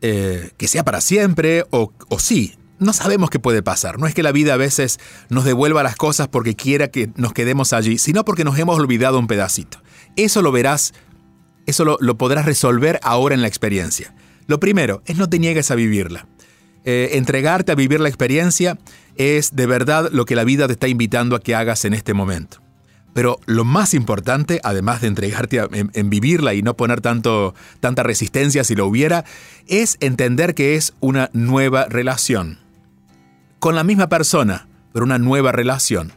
eh, 0.03 0.51
que 0.57 0.69
sea 0.69 0.85
para 0.85 1.01
siempre 1.01 1.65
o, 1.71 1.93
o 2.09 2.19
sí. 2.19 2.57
No 2.79 2.93
sabemos 2.95 3.29
qué 3.31 3.39
puede 3.39 3.63
pasar. 3.63 3.99
No 3.99 4.07
es 4.07 4.15
que 4.15 4.23
la 4.23 4.33
vida 4.33 4.55
a 4.55 4.57
veces 4.57 4.99
nos 5.29 5.45
devuelva 5.45 5.83
las 5.83 5.97
cosas 5.97 6.29
porque 6.29 6.57
quiera 6.57 6.89
que 6.89 7.11
nos 7.15 7.35
quedemos 7.35 7.73
allí, 7.73 7.99
sino 7.99 8.25
porque 8.25 8.43
nos 8.43 8.59
hemos 8.59 8.79
olvidado 8.79 9.19
un 9.19 9.27
pedacito. 9.27 9.83
Eso 10.17 10.43
lo 10.43 10.51
verás, 10.51 10.95
eso 11.67 11.85
lo, 11.85 11.99
lo 12.01 12.17
podrás 12.17 12.47
resolver 12.47 12.99
ahora 13.03 13.35
en 13.35 13.43
la 13.43 13.49
experiencia. 13.49 14.15
Lo 14.51 14.59
primero 14.59 15.01
es 15.07 15.17
no 15.17 15.29
te 15.29 15.39
niegues 15.39 15.71
a 15.71 15.77
vivirla. 15.77 16.27
Eh, 16.85 17.11
entregarte 17.13 17.71
a 17.71 17.77
vivir 17.77 18.01
la 18.01 18.09
experiencia 18.09 18.79
es 19.15 19.55
de 19.55 19.65
verdad 19.67 20.09
lo 20.11 20.25
que 20.25 20.35
la 20.35 20.43
vida 20.43 20.67
te 20.67 20.73
está 20.73 20.89
invitando 20.89 21.37
a 21.37 21.41
que 21.41 21.55
hagas 21.55 21.85
en 21.85 21.95
este 21.95 22.15
momento. 22.15 22.61
Pero 23.15 23.39
lo 23.47 23.65
más 23.65 23.95
importante, 23.95 24.61
además 24.65 25.03
de 25.03 25.07
entregarte 25.07 25.61
en, 25.71 26.11
vivirla 26.11 26.55
y 26.55 26.63
no 26.63 26.77
poner 26.77 27.01
tanto, 27.01 27.55
tanta 27.79 28.03
resistencia 28.03 28.65
si 28.65 28.75
lo 28.75 28.89
hubiera, 28.89 29.25
es 29.69 29.97
entender 30.01 30.57
que 30.57 30.75
es 30.75 30.95
una 30.99 31.31
nueva 31.33 31.85
relación. 31.85 32.59
Con 33.61 33.77
la 33.77 33.85
misma 33.85 34.09
persona, 34.09 34.67
pero 34.93 35.05
una 35.05 35.19
nueva 35.19 35.53
relación. 35.53 36.13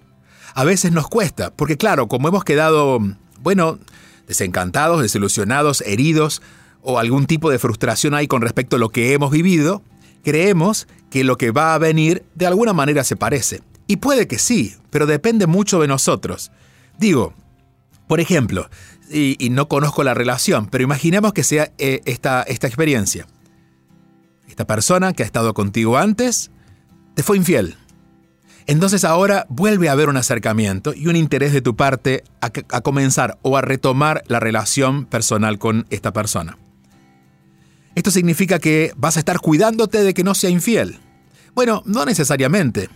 A 0.55 0.63
veces 0.63 0.91
nos 0.91 1.07
cuesta, 1.07 1.51
porque 1.51 1.77
claro, 1.77 2.07
como 2.07 2.29
hemos 2.29 2.43
quedado, 2.43 2.97
bueno, 3.41 3.77
desencantados, 4.27 5.03
desilusionados, 5.03 5.81
heridos, 5.81 6.41
o 6.83 6.99
algún 6.99 7.25
tipo 7.25 7.49
de 7.49 7.59
frustración 7.59 8.13
hay 8.13 8.27
con 8.27 8.41
respecto 8.41 8.75
a 8.75 8.79
lo 8.79 8.89
que 8.89 9.13
hemos 9.13 9.31
vivido, 9.31 9.81
creemos 10.23 10.87
que 11.09 11.23
lo 11.23 11.37
que 11.37 11.51
va 11.51 11.73
a 11.73 11.77
venir 11.77 12.23
de 12.35 12.45
alguna 12.45 12.73
manera 12.73 13.03
se 13.03 13.15
parece. 13.15 13.61
Y 13.87 13.97
puede 13.97 14.27
que 14.27 14.37
sí, 14.37 14.75
pero 14.89 15.05
depende 15.05 15.47
mucho 15.47 15.79
de 15.79 15.87
nosotros. 15.87 16.51
Digo, 16.97 17.33
por 18.07 18.19
ejemplo, 18.19 18.69
y, 19.11 19.49
no 19.51 19.67
conozco 19.67 20.03
la 20.03 20.13
relación, 20.13 20.67
pero 20.67 20.83
imaginemos 20.83 21.33
que 21.33 21.43
sea 21.43 21.71
eh, 21.77 22.01
esta, 22.05 22.43
esta 22.43 22.67
experiencia. 22.67 23.27
Esta 24.47 24.65
persona 24.65 25.13
que 25.13 25.23
ha 25.23 25.25
estado 25.25 25.53
contigo 25.53 25.97
antes 25.97 26.51
te 27.15 27.23
fue 27.23 27.37
infiel. 27.37 27.75
Entonces 28.65 29.03
ahora 29.03 29.45
vuelve 29.49 29.89
a 29.89 29.91
haber 29.91 30.09
un 30.09 30.17
acercamiento 30.17 30.93
y 30.93 31.07
un 31.07 31.15
interés 31.17 31.51
de 31.51 31.61
tu 31.61 31.75
parte 31.75 32.23
a 32.39 32.81
comenzar 32.81 33.37
o 33.41 33.57
a 33.57 33.61
retomar 33.61 34.23
la 34.27 34.39
relación 34.39 35.05
personal 35.05 35.59
con 35.59 35.85
esta 35.89 36.13
persona. 36.13 36.57
Esto 37.95 38.11
significa 38.11 38.59
que 38.59 38.91
vas 38.95 39.17
a 39.17 39.19
estar 39.19 39.39
cuidándote 39.39 40.03
de 40.03 40.13
que 40.13 40.23
no 40.23 40.33
sea 40.35 40.49
infiel. 40.49 40.99
Bueno, 41.53 41.83
no 41.85 42.05
necesariamente. 42.05 42.89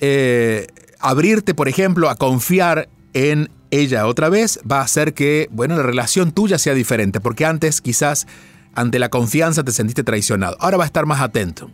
Eh, 0.00 0.66
abrirte, 0.98 1.54
por 1.54 1.68
ejemplo, 1.68 2.10
a 2.10 2.16
confiar 2.16 2.88
en 3.12 3.50
ella 3.70 4.06
otra 4.06 4.28
vez 4.28 4.60
va 4.70 4.80
a 4.80 4.84
hacer 4.84 5.14
que, 5.14 5.48
bueno, 5.52 5.76
la 5.76 5.82
relación 5.82 6.32
tuya 6.32 6.58
sea 6.58 6.74
diferente, 6.74 7.20
porque 7.20 7.44
antes 7.44 7.80
quizás 7.80 8.26
ante 8.74 8.98
la 8.98 9.08
confianza 9.08 9.64
te 9.64 9.72
sentiste 9.72 10.04
traicionado. 10.04 10.56
Ahora 10.60 10.76
va 10.76 10.84
a 10.84 10.86
estar 10.86 11.06
más 11.06 11.20
atento. 11.20 11.70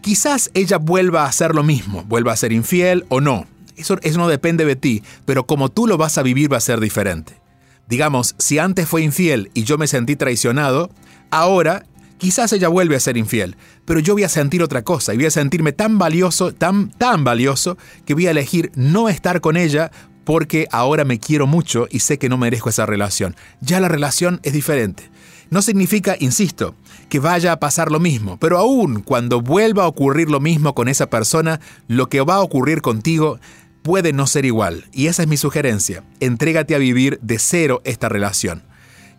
Quizás 0.00 0.50
ella 0.54 0.78
vuelva 0.78 1.24
a 1.24 1.28
hacer 1.28 1.54
lo 1.54 1.62
mismo, 1.62 2.04
vuelva 2.04 2.32
a 2.32 2.36
ser 2.36 2.52
infiel 2.52 3.04
o 3.08 3.20
no. 3.20 3.46
Eso, 3.76 3.98
eso 4.02 4.18
no 4.18 4.28
depende 4.28 4.64
de 4.64 4.76
ti, 4.76 5.02
pero 5.24 5.46
como 5.46 5.70
tú 5.70 5.86
lo 5.86 5.96
vas 5.96 6.18
a 6.18 6.22
vivir 6.22 6.52
va 6.52 6.58
a 6.58 6.60
ser 6.60 6.80
diferente. 6.80 7.40
Digamos, 7.88 8.34
si 8.38 8.58
antes 8.58 8.88
fue 8.88 9.02
infiel 9.02 9.50
y 9.54 9.64
yo 9.64 9.78
me 9.78 9.86
sentí 9.86 10.16
traicionado, 10.16 10.90
ahora 11.30 11.84
Quizás 12.18 12.52
ella 12.52 12.68
vuelve 12.68 12.96
a 12.96 13.00
ser 13.00 13.16
infiel, 13.16 13.56
pero 13.84 14.00
yo 14.00 14.14
voy 14.14 14.24
a 14.24 14.28
sentir 14.28 14.62
otra 14.62 14.82
cosa 14.82 15.12
y 15.12 15.16
voy 15.16 15.26
a 15.26 15.30
sentirme 15.30 15.72
tan 15.72 15.98
valioso, 15.98 16.52
tan, 16.52 16.90
tan 16.90 17.24
valioso, 17.24 17.76
que 18.06 18.14
voy 18.14 18.26
a 18.26 18.30
elegir 18.30 18.70
no 18.76 19.08
estar 19.08 19.40
con 19.40 19.56
ella 19.56 19.90
porque 20.24 20.66
ahora 20.70 21.04
me 21.04 21.18
quiero 21.18 21.46
mucho 21.46 21.86
y 21.90 22.00
sé 22.00 22.18
que 22.18 22.28
no 22.28 22.38
merezco 22.38 22.70
esa 22.70 22.86
relación. 22.86 23.36
Ya 23.60 23.80
la 23.80 23.88
relación 23.88 24.40
es 24.42 24.52
diferente. 24.52 25.10
No 25.50 25.60
significa, 25.60 26.16
insisto, 26.18 26.74
que 27.08 27.20
vaya 27.20 27.52
a 27.52 27.60
pasar 27.60 27.92
lo 27.92 28.00
mismo, 28.00 28.38
pero 28.38 28.58
aún 28.58 29.02
cuando 29.02 29.40
vuelva 29.40 29.84
a 29.84 29.88
ocurrir 29.88 30.30
lo 30.30 30.40
mismo 30.40 30.74
con 30.74 30.88
esa 30.88 31.10
persona, 31.10 31.60
lo 31.86 32.08
que 32.08 32.22
va 32.22 32.36
a 32.36 32.42
ocurrir 32.42 32.80
contigo 32.80 33.38
puede 33.82 34.12
no 34.12 34.26
ser 34.26 34.46
igual. 34.46 34.86
Y 34.92 35.08
esa 35.08 35.22
es 35.22 35.28
mi 35.28 35.36
sugerencia. 35.36 36.02
Entrégate 36.20 36.74
a 36.74 36.78
vivir 36.78 37.18
de 37.20 37.38
cero 37.38 37.82
esta 37.84 38.08
relación. 38.08 38.62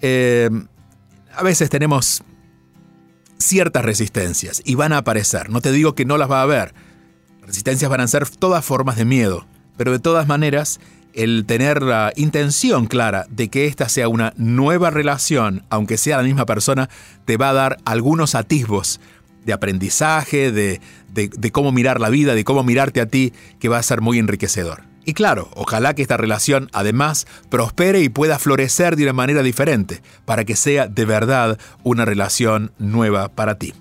Eh, 0.01 0.49
a 1.35 1.43
veces 1.43 1.69
tenemos 1.69 2.23
ciertas 3.37 3.83
resistencias 3.83 4.61
y 4.65 4.75
van 4.75 4.93
a 4.93 4.99
aparecer. 4.99 5.49
No 5.49 5.61
te 5.61 5.71
digo 5.71 5.95
que 5.95 6.05
no 6.05 6.17
las 6.17 6.29
va 6.29 6.39
a 6.39 6.43
haber. 6.43 6.73
Resistencias 7.45 7.89
van 7.89 8.01
a 8.01 8.07
ser 8.07 8.27
todas 8.27 8.65
formas 8.65 8.95
de 8.95 9.05
miedo, 9.05 9.45
pero 9.77 9.91
de 9.91 9.99
todas 9.99 10.27
maneras, 10.27 10.79
el 11.13 11.45
tener 11.45 11.81
la 11.81 12.11
intención 12.15 12.87
clara 12.87 13.25
de 13.29 13.49
que 13.49 13.67
esta 13.67 13.87
sea 13.87 14.09
una 14.09 14.33
nueva 14.37 14.89
relación, 14.89 15.63
aunque 15.69 15.97
sea 15.97 16.17
la 16.17 16.23
misma 16.23 16.45
persona, 16.45 16.89
te 17.25 17.37
va 17.37 17.49
a 17.49 17.53
dar 17.53 17.77
algunos 17.85 18.35
atisbos 18.35 18.99
de 19.45 19.53
aprendizaje, 19.53 20.51
de, 20.51 20.81
de 21.13 21.51
cómo 21.51 21.71
mirar 21.71 22.01
la 22.01 22.09
vida, 22.09 22.33
de 22.33 22.43
cómo 22.43 22.63
mirarte 22.63 22.99
a 22.99 23.05
ti, 23.05 23.31
que 23.59 23.69
va 23.69 23.77
a 23.77 23.83
ser 23.83 24.01
muy 24.01 24.17
enriquecedor. 24.17 24.94
Y 25.05 25.13
claro, 25.13 25.49
ojalá 25.53 25.93
que 25.93 26.01
esta 26.01 26.17
relación 26.17 26.69
además 26.73 27.27
prospere 27.49 28.01
y 28.01 28.09
pueda 28.09 28.39
florecer 28.39 28.95
de 28.95 29.03
una 29.03 29.13
manera 29.13 29.43
diferente, 29.43 30.01
para 30.25 30.45
que 30.45 30.55
sea 30.55 30.87
de 30.87 31.05
verdad 31.05 31.59
una 31.83 32.05
relación 32.05 32.71
nueva 32.79 33.29
para 33.29 33.59
ti. 33.59 33.73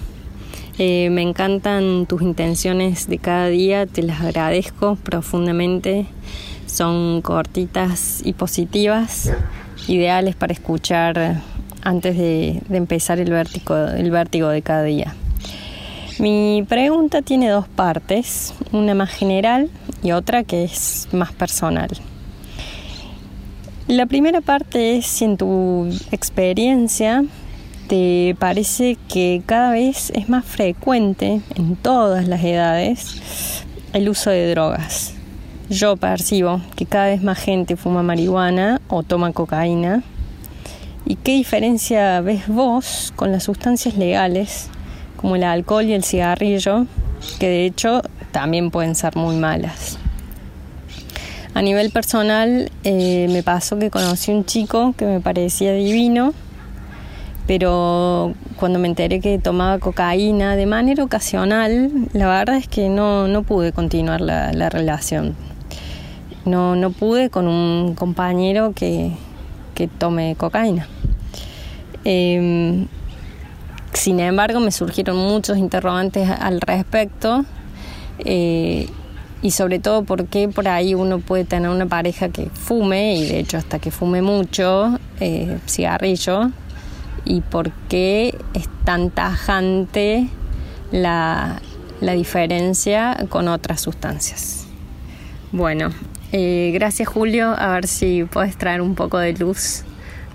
Eh, 0.78 1.10
me 1.10 1.22
encantan 1.22 2.06
tus 2.06 2.22
intenciones 2.22 3.08
de 3.08 3.18
cada 3.18 3.48
día, 3.48 3.86
te 3.86 4.04
las 4.04 4.20
agradezco 4.20 4.94
profundamente. 4.94 6.06
Son 6.66 7.20
cortitas 7.20 8.20
y 8.24 8.32
positivas, 8.32 9.32
ideales 9.88 10.36
para 10.36 10.52
escuchar 10.52 11.42
antes 11.82 12.16
de, 12.16 12.62
empezar 12.70 13.18
el 13.18 13.32
vértigo, 13.32 13.76
el 13.76 14.12
vértigo 14.12 14.50
de 14.50 14.62
cada 14.62 14.84
día. 14.84 15.16
Mi 16.20 16.64
pregunta 16.68 17.22
tiene 17.22 17.48
dos 17.48 17.66
partes, 17.66 18.54
una 18.70 18.94
más 18.94 19.10
general 19.10 19.68
y 20.04 20.12
otra 20.12 20.44
que 20.44 20.62
es 20.62 21.08
más 21.10 21.32
personal. 21.32 21.88
La 23.90 24.06
primera 24.06 24.40
parte 24.40 24.98
es 24.98 25.06
si 25.06 25.24
en 25.24 25.36
tu 25.36 25.88
experiencia 26.12 27.24
te 27.88 28.36
parece 28.38 28.96
que 29.08 29.42
cada 29.44 29.72
vez 29.72 30.12
es 30.14 30.28
más 30.28 30.44
frecuente 30.44 31.40
en 31.56 31.74
todas 31.74 32.28
las 32.28 32.44
edades 32.44 33.64
el 33.92 34.08
uso 34.08 34.30
de 34.30 34.48
drogas. 34.48 35.14
Yo 35.70 35.96
percibo 35.96 36.60
que 36.76 36.86
cada 36.86 37.06
vez 37.06 37.20
más 37.24 37.40
gente 37.40 37.74
fuma 37.74 38.04
marihuana 38.04 38.80
o 38.86 39.02
toma 39.02 39.32
cocaína 39.32 40.04
¿Y 41.04 41.16
qué 41.16 41.32
diferencia 41.32 42.20
ves 42.20 42.46
vos 42.46 43.12
con 43.16 43.32
las 43.32 43.42
sustancias 43.42 43.96
legales 43.96 44.68
como 45.16 45.34
el 45.34 45.42
alcohol 45.42 45.86
y 45.86 45.94
el 45.94 46.04
cigarrillo, 46.04 46.86
que 47.40 47.48
de 47.48 47.66
hecho 47.66 48.02
también 48.30 48.70
pueden 48.70 48.94
ser 48.94 49.16
muy 49.16 49.34
malas? 49.34 49.98
A 51.60 51.62
nivel 51.62 51.90
personal 51.90 52.72
eh, 52.84 53.26
me 53.28 53.42
pasó 53.42 53.78
que 53.78 53.90
conocí 53.90 54.32
un 54.32 54.46
chico 54.46 54.94
que 54.96 55.04
me 55.04 55.20
parecía 55.20 55.74
divino, 55.74 56.32
pero 57.46 58.32
cuando 58.56 58.78
me 58.78 58.88
enteré 58.88 59.20
que 59.20 59.38
tomaba 59.38 59.78
cocaína 59.78 60.56
de 60.56 60.64
manera 60.64 61.04
ocasional, 61.04 61.90
la 62.14 62.28
verdad 62.28 62.56
es 62.56 62.66
que 62.66 62.88
no, 62.88 63.28
no 63.28 63.42
pude 63.42 63.72
continuar 63.72 64.22
la, 64.22 64.54
la 64.54 64.70
relación. 64.70 65.36
No, 66.46 66.76
no 66.76 66.92
pude 66.92 67.28
con 67.28 67.46
un 67.46 67.94
compañero 67.94 68.72
que, 68.74 69.12
que 69.74 69.86
tome 69.86 70.36
cocaína. 70.36 70.88
Em, 72.04 72.86
sin 73.92 74.18
embargo, 74.18 74.60
me 74.60 74.72
surgieron 74.72 75.18
muchos 75.18 75.58
interrogantes 75.58 76.26
al 76.30 76.62
respecto 76.62 77.44
eh, 78.20 78.88
y 79.42 79.52
sobre 79.52 79.78
todo 79.78 80.04
por 80.04 80.26
qué 80.26 80.48
por 80.48 80.68
ahí 80.68 80.94
uno 80.94 81.18
puede 81.20 81.44
tener 81.44 81.70
una 81.70 81.86
pareja 81.86 82.28
que 82.28 82.46
fume 82.46 83.16
y 83.16 83.26
de 83.26 83.40
hecho 83.40 83.56
hasta 83.56 83.78
que 83.78 83.90
fume 83.90 84.22
mucho 84.22 84.98
eh, 85.20 85.58
cigarrillo 85.66 86.50
y 87.24 87.40
por 87.40 87.70
qué 87.88 88.36
es 88.54 88.68
tan 88.84 89.10
tajante 89.10 90.28
la, 90.92 91.60
la 92.00 92.12
diferencia 92.12 93.26
con 93.28 93.48
otras 93.48 93.80
sustancias. 93.80 94.66
Bueno, 95.52 95.90
eh, 96.32 96.70
gracias 96.72 97.08
Julio, 97.08 97.54
a 97.58 97.72
ver 97.72 97.86
si 97.86 98.24
puedes 98.24 98.56
traer 98.56 98.80
un 98.80 98.94
poco 98.94 99.18
de 99.18 99.32
luz 99.32 99.82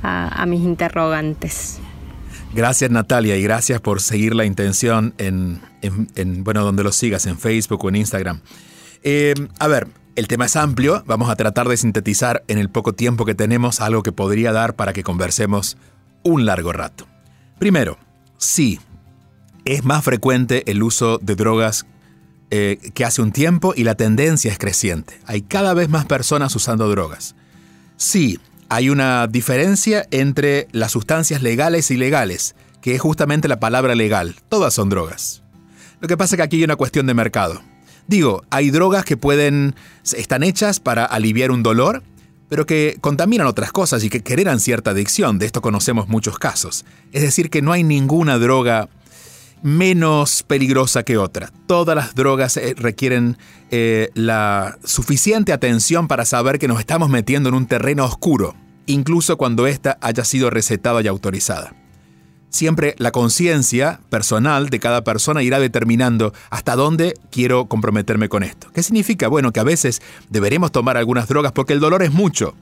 a, 0.04 0.46
mis 0.46 0.62
interrogantes. 0.62 1.80
Gracias 2.54 2.91
Natalia 2.91 3.36
y 3.38 3.41
gracias 3.41 3.82
por 3.82 4.02
seguir 4.02 4.36
la 4.36 4.46
intención 4.46 5.13
en, 5.18 5.62
bueno, 6.44 6.63
donde 6.63 6.84
lo 6.84 6.91
sigas, 6.91 7.26
en 7.26 7.39
Facebook 7.39 7.84
o 7.84 7.89
en 7.89 7.96
Instagram. 7.96 8.41
Eh, 9.08 9.36
a 9.60 9.68
ver, 9.68 9.88
el 10.15 10.28
tema 10.28 10.46
es 10.46 10.56
amplio, 10.56 11.04
vamos 11.06 11.30
a 11.30 11.36
tratar 11.36 11.70
de 11.70 11.78
sintetizar 11.78 12.44
en 12.48 12.58
el 12.58 12.72
poco 12.72 12.94
tiempo 12.94 13.24
que 13.24 13.36
tenemos 13.36 13.80
algo 13.80 14.02
que 14.02 14.12
podría 14.12 14.52
dar 14.52 14.76
para 14.76 14.94
que 14.94 15.04
conversemos 15.04 15.78
un 16.24 16.48
largo 16.48 16.74
rato. 16.74 17.06
Primero, 17.60 18.00
sí, 18.39 18.80
es 19.63 19.84
más 19.84 20.04
frecuente 20.04 20.63
el 20.72 20.82
uso 20.82 21.20
de 21.20 21.36
drogas 21.36 21.86
eh, 22.50 22.80
que 22.96 23.06
hace 23.06 23.22
un 23.22 23.32
tiempo 23.32 23.74
y 23.76 23.84
la 23.84 23.94
tendencia 23.94 24.52
es 24.52 24.58
creciente. 24.58 25.20
Hay 25.28 25.44
cada 25.44 25.76
vez 25.76 25.88
más 25.88 26.06
personas 26.06 26.56
usando 26.56 26.89
drogas. 26.89 27.36
Sí, 27.98 28.39
hay 28.70 28.89
una 28.89 29.28
diferencia 29.28 30.08
entre 30.10 30.68
las 30.72 30.91
sustancias 30.91 31.44
legales 31.44 31.91
e 31.91 31.94
ilegales, 31.94 32.56
que 32.82 32.96
es 32.96 33.02
justamente 33.02 33.48
la 33.48 33.60
palabra 33.60 33.94
legal. 33.94 34.36
Todas 34.50 34.74
son 34.74 34.89
drogas. 34.89 35.44
Lo 36.02 36.08
que 36.08 36.18
pasa 36.18 36.34
es 36.34 36.38
que 36.38 36.44
aquí 36.44 36.58
hay 36.58 36.63
una 36.63 36.76
cuestión 36.76 37.06
de 37.06 37.13
mercado. 37.13 37.62
Digo, 38.08 38.44
hay 38.50 38.70
drogas 38.70 39.06
que 39.06 39.18
pueden 39.18 39.76
están 40.15 40.44
hechas 40.44 40.80
para 40.80 41.06
aliviar 41.06 41.52
un 41.52 41.63
dolor, 41.63 42.04
pero 42.50 42.65
que 42.65 42.98
contaminan 43.02 43.48
otras 43.48 43.72
cosas 43.72 44.04
y 44.04 44.10
que 44.10 44.22
generan 44.26 44.60
cierta 44.60 44.91
adicción. 44.91 45.39
De 45.39 45.46
esto 45.46 45.62
conocemos 45.62 46.08
muchos 46.08 46.38
casos. 46.38 46.86
Es 47.12 47.24
decir, 47.24 47.50
que 47.50 47.62
no 47.62 47.72
hay 47.72 47.84
ninguna 47.84 48.38
droga 48.38 48.89
menos 49.63 50.44
peligrosa 50.44 51.04
que 51.04 51.18
otra. 51.18 51.52
Todas 51.65 51.96
las 51.96 52.13
drogas 52.13 52.58
eh, 52.58 52.76
requieren 52.78 53.38
eh, 53.72 54.10
la 54.13 54.78
suficiente 54.84 55.54
atención 55.54 56.08
para 56.08 56.26
saber 56.26 56.60
que 56.60 56.68
nos 56.68 56.80
estamos 56.80 57.10
metiendo 57.10 57.50
en 57.50 57.56
un 57.56 57.65
terreno 57.65 58.06
oscuro, 58.06 58.56
incluso 58.86 59.38
cuando 59.38 59.65
ésta 59.65 59.98
haya 60.02 60.24
sido 60.24 60.52
recetada 60.52 61.02
y 61.02 61.08
autorizada. 61.08 61.74
Siempre 62.56 62.96
la 63.00 63.12
conciencia 63.12 64.00
personal 64.10 64.70
de 64.70 64.80
cada 64.80 65.04
persona 65.04 65.44
irá 65.44 65.60
determinando 65.60 66.32
hasta 66.50 66.78
dónde 66.78 67.15
quiero 67.30 67.65
comprometerme 67.65 68.30
con 68.30 68.44
esto. 68.44 68.70
¿Qué 68.74 68.82
significa? 68.82 69.28
Bueno, 69.28 69.52
que 69.52 69.60
a 69.60 69.65
veces 69.65 70.02
deberemos 70.30 70.72
tomar 70.72 70.96
algunas 70.96 71.28
drogas 71.28 71.52
porque 71.52 71.74
el 71.74 71.82
dolor 71.82 72.02
es 72.02 72.13
mucho, 72.13 72.56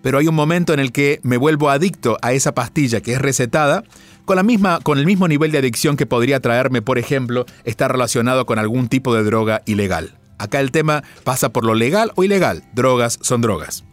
pero 0.00 0.16
hay 0.16 0.28
un 0.28 0.34
momento 0.34 0.72
en 0.72 0.80
el 0.80 0.92
que 0.92 1.20
me 1.24 1.36
vuelvo 1.36 1.68
adicto 1.68 2.16
a 2.22 2.32
esa 2.32 2.54
pastilla 2.54 3.02
que 3.02 3.12
es 3.12 3.20
recetada 3.20 3.84
con, 4.24 4.36
la 4.36 4.42
misma, 4.42 4.80
con 4.82 4.96
el 4.96 5.04
mismo 5.04 5.28
nivel 5.28 5.52
de 5.52 5.58
adicción 5.58 5.98
que 5.98 6.06
podría 6.06 6.40
traerme, 6.40 6.80
por 6.80 6.96
ejemplo, 6.96 7.44
estar 7.64 7.92
relacionado 7.92 8.46
con 8.46 8.58
algún 8.58 8.88
tipo 8.88 9.14
de 9.14 9.24
droga 9.24 9.60
ilegal. 9.66 10.16
Acá 10.38 10.60
el 10.60 10.70
tema 10.70 11.04
pasa 11.22 11.50
por 11.50 11.66
lo 11.66 11.74
legal 11.74 12.12
o 12.14 12.24
ilegal. 12.24 12.64
Drogas 12.72 13.18
son 13.20 13.42
drogas. 13.42 13.84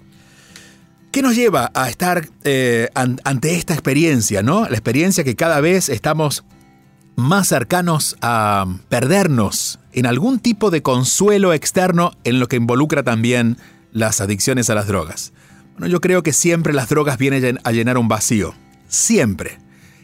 ¿Qué 1.12 1.22
nos 1.22 1.36
lleva 1.36 1.72
a 1.74 1.90
estar 1.90 2.30
eh, 2.46 2.88
ante 2.96 3.56
esta 3.56 3.74
experiencia, 3.74 4.44
no? 4.44 4.62
La 4.62 4.76
experiencia 4.76 5.26
que 5.26 5.36
cada 5.36 5.60
vez 5.60 5.90
estamos 5.90 6.46
más 7.18 7.50
cercanos 7.50 8.16
a 8.22 8.66
perdernos 8.88 9.80
en 9.92 10.06
algún 10.06 10.40
tipo 10.40 10.72
de 10.72 10.82
consuelo 10.82 11.52
externo 11.52 12.14
en 12.24 12.40
lo 12.40 12.48
que 12.48 12.56
involucra 12.56 13.04
también 13.04 13.58
las 13.92 14.22
adicciones 14.22 14.70
a 14.70 14.76
las 14.76 14.88
drogas. 14.88 15.34
Bueno, 15.74 15.88
yo 15.88 16.00
creo 16.00 16.24
que 16.24 16.32
siempre 16.32 16.72
las 16.72 16.88
drogas 16.88 17.18
vienen 17.18 17.60
a 17.66 17.72
llenar 17.74 17.98
un 17.98 18.08
vacío. 18.08 18.56
Siempre. 18.88 19.58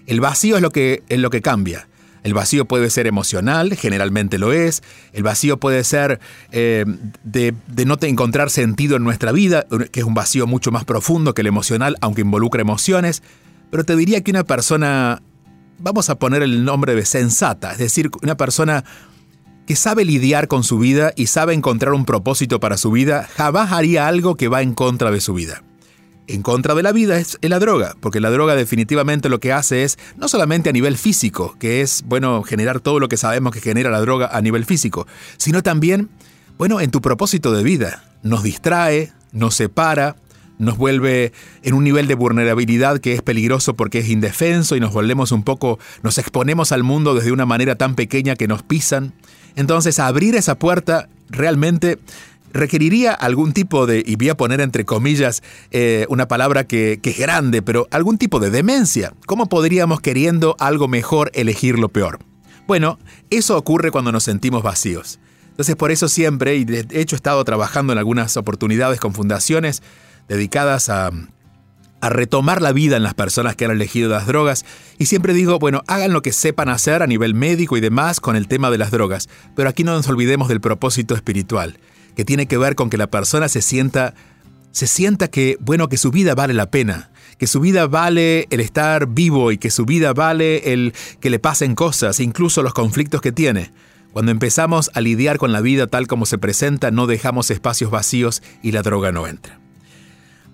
El 0.08 0.20
vacío 0.20 0.58
es 0.58 0.62
lo 0.62 0.72
que, 0.72 1.04
es 1.08 1.20
lo 1.20 1.30
que 1.30 1.41
cambia. 1.41 1.88
El 2.28 2.34
vacío 2.34 2.66
puede 2.66 2.90
ser 2.90 3.08
emocional, 3.08 3.74
generalmente 3.78 4.38
lo 4.38 4.52
es. 4.52 4.84
El 5.13 5.24
vacío 5.24 5.56
puede 5.56 5.86
ser 5.86 6.20
eh, 6.52 6.84
de, 7.24 7.54
de, 7.68 7.86
no 7.86 7.98
encontrar 8.02 8.50
sentido 8.50 8.98
en 8.98 9.06
nuestra 9.06 9.32
vida, 9.32 9.66
que 9.94 10.02
es 10.02 10.06
un 10.06 10.13
vacío 10.13 10.46
mucho 10.46 10.70
más 10.70 10.84
profundo 10.84 11.34
que 11.34 11.40
el 11.40 11.48
emocional, 11.48 11.96
aunque 12.02 12.20
involucra 12.20 12.60
emociones. 12.60 13.24
Pero 13.72 13.86
te 13.86 13.96
diría 13.96 14.26
que 14.26 14.32
una 14.32 14.44
persona, 14.44 15.22
vamos 15.80 16.10
a 16.10 16.16
poner 16.20 16.44
el 16.44 16.66
nombre 16.66 16.96
de 16.96 17.06
sensata, 17.06 17.72
es 17.72 17.78
decir, 17.78 18.12
una 18.22 18.36
persona 18.36 18.84
que 19.66 19.78
sabe 19.78 20.04
lidiar 20.04 20.50
con 20.50 20.66
su 20.66 20.80
vida 20.80 21.13
y 21.16 21.28
sabe 21.28 21.54
encontrar 21.54 21.94
un 21.94 22.04
propósito 22.04 22.60
para 22.60 22.76
su 22.76 22.92
vida, 22.92 23.26
jamás 23.38 23.72
haría 23.72 24.10
algo 24.10 24.36
que 24.36 24.50
va 24.50 24.62
en 24.62 24.74
contra 24.74 25.12
de 25.12 25.22
su 25.22 25.34
vida. 25.34 25.63
En 26.28 26.42
contra 26.42 26.76
de 26.76 26.84
la 26.84 26.92
vida 26.92 27.18
es 27.18 27.38
la 27.42 27.58
droga, 27.58 27.96
porque 28.02 28.20
la 28.20 28.30
droga 28.30 28.54
definitivamente 28.56 29.30
lo 29.30 29.40
que 29.40 29.54
hace 29.54 29.84
es, 29.84 29.98
no 30.18 30.28
solamente 30.28 30.70
a 30.70 30.74
nivel 30.74 30.98
físico, 30.98 31.56
que 31.58 31.80
es, 31.80 32.04
bueno, 32.06 32.44
generar 32.44 32.82
todo 32.82 33.00
lo 33.00 33.08
que 33.08 33.16
sabemos 33.16 33.54
que 33.54 33.62
genera 33.62 33.90
la 33.90 34.02
droga 34.02 34.30
a 34.34 34.42
nivel 34.42 34.66
físico, 34.66 35.08
sino 35.38 35.63
también, 35.63 36.10
bueno, 36.58 36.82
en 36.82 36.92
tu 36.92 37.00
propósito 37.00 37.54
de 37.54 37.63
vida. 37.63 38.04
Nos 38.24 38.44
distrae, 38.44 39.13
nos 39.32 39.56
separa, 39.56 40.18
nos 40.60 40.78
vuelve 40.78 41.32
en 41.63 41.74
un 41.74 41.86
nivel 41.86 42.08
de 42.08 42.16
vulnerabilidad 42.16 43.00
que 43.00 43.13
es 43.13 43.22
peligroso 43.22 43.76
porque 43.76 44.00
es 44.00 44.10
indefenso 44.10 44.76
y 44.76 44.82
nos 44.82 44.92
volvemos 44.92 45.32
un 45.32 45.44
poco, 45.44 45.80
nos 46.04 46.18
exponemos 46.18 46.74
al 46.74 46.84
mundo 46.84 47.16
desde 47.16 47.32
una 47.32 47.46
manera 47.46 47.76
tan 47.76 47.96
pequeña 47.96 48.36
que 48.36 48.50
nos 48.50 48.63
pisan. 48.63 49.13
Entonces 49.56 50.00
abrir 50.00 50.36
esa 50.36 50.60
puerta 50.60 51.08
realmente 51.30 52.00
requeriría 52.54 53.14
algún 53.14 53.54
tipo 53.54 53.86
de, 53.86 54.04
y 54.06 54.16
voy 54.16 54.30
a 54.30 54.38
poner 54.38 54.62
entre 54.62 54.86
comillas 54.86 55.44
eh, 55.72 56.06
una 56.10 56.28
palabra 56.28 56.66
que, 56.66 57.00
que 57.02 57.12
es 57.12 57.18
grande, 57.18 57.62
pero 57.62 57.88
algún 57.92 58.18
tipo 58.18 58.40
de 58.40 58.50
demencia. 58.50 59.14
¿Cómo 59.26 59.48
podríamos 59.48 60.02
queriendo 60.02 60.56
algo 60.60 60.88
mejor 60.88 61.32
elegir 61.34 61.80
lo 61.80 61.90
peor? 61.90 62.20
Bueno, 62.68 63.00
eso 63.30 63.58
ocurre 63.58 63.92
cuando 63.92 64.12
nos 64.12 64.24
sentimos 64.24 64.64
vacíos. 64.64 65.20
Entonces 65.58 65.76
por 65.76 65.90
eso 65.90 66.08
siempre, 66.08 66.56
y 66.56 66.66
de 66.66 66.86
hecho 66.92 67.16
he 67.16 67.18
estado 67.18 67.44
trabajando 67.44 67.92
en 67.92 67.98
algunas 67.98 68.38
oportunidades 68.38 69.00
con 69.00 69.16
fundaciones, 69.16 69.82
dedicadas 70.28 70.90
a, 70.90 71.10
retomar 72.00 72.62
la 72.62 72.74
vida 72.74 72.96
en 72.96 73.02
las 73.02 73.16
personas 73.16 73.56
que 73.56 73.66
han 73.66 73.72
elegido 73.72 74.08
las 74.08 74.28
drogas. 74.28 74.66
Y 75.00 75.08
siempre 75.08 75.34
digo, 75.34 75.58
bueno, 75.58 75.82
hagan 75.88 76.14
lo 76.14 76.22
que 76.22 76.32
sepan 76.32 76.70
hacer 76.70 77.02
a 77.02 77.08
nivel 77.08 77.34
médico 77.34 77.76
y 77.76 77.82
demás 77.82 78.20
con 78.20 78.36
el 78.36 78.48
tema 78.48 78.70
de 78.70 78.78
las 78.78 78.92
drogas. 78.92 79.28
Pero 79.56 79.68
aquí 79.68 79.84
no 79.84 79.94
nos 79.94 80.08
olvidemos 80.08 80.48
del 80.48 80.62
propósito 80.62 81.16
espiritual, 81.16 81.80
que 82.17 82.25
tiene 82.25 82.47
que 82.47 82.58
ver 82.58 82.73
con 82.73 82.89
que 82.89 82.97
la 82.97 83.12
persona 83.12 83.47
se 83.47 83.62
sienta, 83.62 84.15
se 84.71 84.88
sienta 84.88 85.27
que, 85.27 85.56
bueno, 85.60 85.88
que 85.88 85.97
su 85.97 86.10
vida 86.10 86.34
vale 86.34 86.56
la 86.56 86.71
pena, 86.71 87.12
que 87.38 87.45
su 87.45 87.60
vida 87.60 87.86
vale 87.86 88.47
el 88.49 88.60
estar 88.60 89.06
vivo 89.06 89.51
y 89.51 89.60
que 89.60 89.69
su 89.69 89.86
vida 89.86 90.13
vale 90.13 90.73
el 90.73 90.95
que 91.19 91.30
le 91.30 91.38
pasen 91.38 91.75
cosas, 91.75 92.19
incluso 92.19 92.63
los 92.63 92.73
conflictos 92.73 93.21
que 93.21 93.32
tiene. 93.32 93.71
Cuando 94.13 94.32
empezamos 94.32 94.89
a 94.95 95.01
lidiar 95.01 95.38
con 95.38 95.51
la 95.51 95.62
vida 95.62 95.86
tal 95.86 96.08
como 96.08 96.25
se 96.25 96.39
presenta, 96.39 96.89
no 96.89 97.06
dejamos 97.06 97.51
espacios 97.51 97.91
vacíos 97.91 98.41
y 98.63 98.71
la 98.71 98.82
droga 98.82 99.12
no 99.12 99.27
entra. 99.27 99.60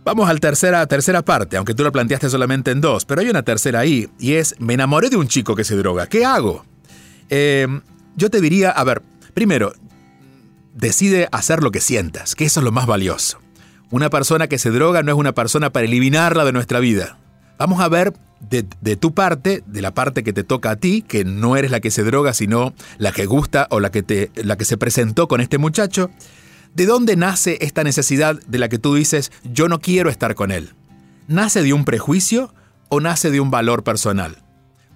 Vamos 0.04 0.30
a 0.30 0.34
la 0.34 0.39
tercera, 0.41 0.86
tercera 0.88 1.21
parte, 1.21 1.56
aunque 1.56 1.73
tú 1.73 1.84
lo 1.84 1.93
planteaste 1.93 2.30
solamente 2.30 2.71
en 2.71 2.82
dos, 2.82 3.06
pero 3.06 3.21
hay 3.21 3.30
una 3.30 3.43
tercera 3.43 3.80
ahí, 3.80 4.10
y 4.19 4.34
es, 4.34 4.54
me 4.60 4.73
enamoré 4.73 5.10
de 5.10 5.15
un 5.15 5.30
chico 5.30 5.56
que 5.56 5.63
se 5.63 5.78
droga, 5.78 6.08
¿qué 6.08 6.26
hago? 6.26 6.65
Eh, 7.30 7.67
yo 8.17 8.30
te 8.30 8.41
diría, 8.41 8.71
a 8.71 8.84
ver, 8.84 9.02
primero, 9.34 9.71
decide 10.74 11.28
hacer 11.32 11.64
lo 11.64 11.72
que 11.72 11.82
sientas, 11.82 12.36
que 12.36 12.46
eso 12.46 12.60
es 12.60 12.64
lo 12.64 12.72
más 12.72 12.86
valioso. 12.86 13.40
Una 13.92 14.10
persona 14.10 14.48
que 14.48 14.58
se 14.58 14.72
droga 14.72 15.04
no 15.04 15.12
es 15.12 15.18
una 15.18 15.34
persona 15.34 15.72
para 15.72 15.86
eliminarla 15.86 16.46
de 16.46 16.52
nuestra 16.52 16.80
vida. 16.80 17.18
Vamos 17.60 17.80
a 17.80 17.90
ver 17.90 18.14
de, 18.40 18.66
de, 18.82 18.96
tu 18.96 19.14
parte, 19.14 19.64
de 19.68 19.82
la 19.82 19.94
parte 19.94 20.24
que 20.24 20.34
te 20.34 20.44
toca 20.44 20.72
a 20.72 20.76
ti, 20.76 21.02
que 21.02 21.24
no 21.24 21.56
eres 21.56 21.72
la 21.72 21.80
que 21.80 21.92
se 21.92 22.04
droga, 22.04 22.34
sino 22.34 22.74
la 22.98 23.12
que 23.12 23.26
gusta 23.26 23.68
o 23.70 23.80
la 23.80 23.92
que, 23.92 24.04
te, 24.04 24.32
la 24.36 24.58
que 24.58 24.66
se 24.66 24.78
presentó 24.78 25.28
con 25.28 25.42
este 25.42 25.58
muchacho. 25.58 26.10
¿De 26.74 26.88
dónde 26.88 27.16
nace 27.16 27.60
esta 27.62 27.84
necesidad 27.84 28.40
de 28.48 28.58
la 28.58 28.68
que 28.68 28.80
tú 28.80 28.96
dices, 28.96 29.32
yo 29.44 29.70
no 29.70 29.80
quiero 29.80 30.10
estar 30.10 30.34
con 30.34 30.52
él? 30.52 30.72
¿Nace 31.28 31.62
de 31.62 31.72
un 31.72 31.86
prejuicio 31.86 32.54
o 32.90 33.00
nace 33.00 33.30
de 33.30 33.40
un 33.40 33.52
valor 33.52 33.84
personal? 33.84 34.44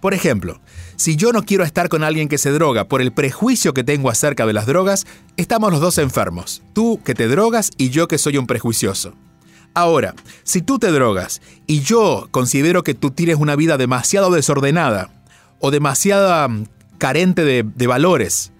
Por 0.01 0.13
ejemplo, 0.13 0.59
si 0.97 1.15
yo 1.15 1.31
no 1.31 1.43
quiero 1.43 1.63
estar 1.63 1.89
con 1.89 2.03
alguien 2.03 2.27
que 2.27 2.39
se 2.39 2.49
droga 2.49 2.85
por 2.85 3.03
el 3.03 3.13
prejuicio 3.13 3.73
que 3.73 3.83
tengo 3.83 4.09
acerca 4.09 4.47
de 4.47 4.53
las 4.53 4.65
drogas, 4.65 5.05
estamos 5.37 5.71
los 5.71 5.79
dos 5.79 5.99
enfermos, 5.99 6.63
tú 6.73 6.99
que 7.05 7.13
te 7.13 7.27
drogas 7.27 7.69
y 7.77 7.91
yo 7.91 8.07
que 8.07 8.17
soy 8.17 8.37
un 8.37 8.47
prejuicioso. 8.47 9.13
Ahora, 9.75 10.15
si 10.43 10.63
tú 10.63 10.79
te 10.79 10.91
drogas 10.91 11.39
y 11.67 11.81
yo 11.81 12.27
considero 12.31 12.83
que 12.83 12.95
tú 12.95 13.11
tienes 13.11 13.35
una 13.35 13.55
vida 13.55 13.77
demasiado 13.77 14.31
desordenada 14.31 15.11
o 15.59 15.69
demasiado 15.69 16.49
mm, 16.49 16.63
carente 16.97 17.45
de, 17.45 17.63
de 17.63 17.87
valores, 17.87 18.51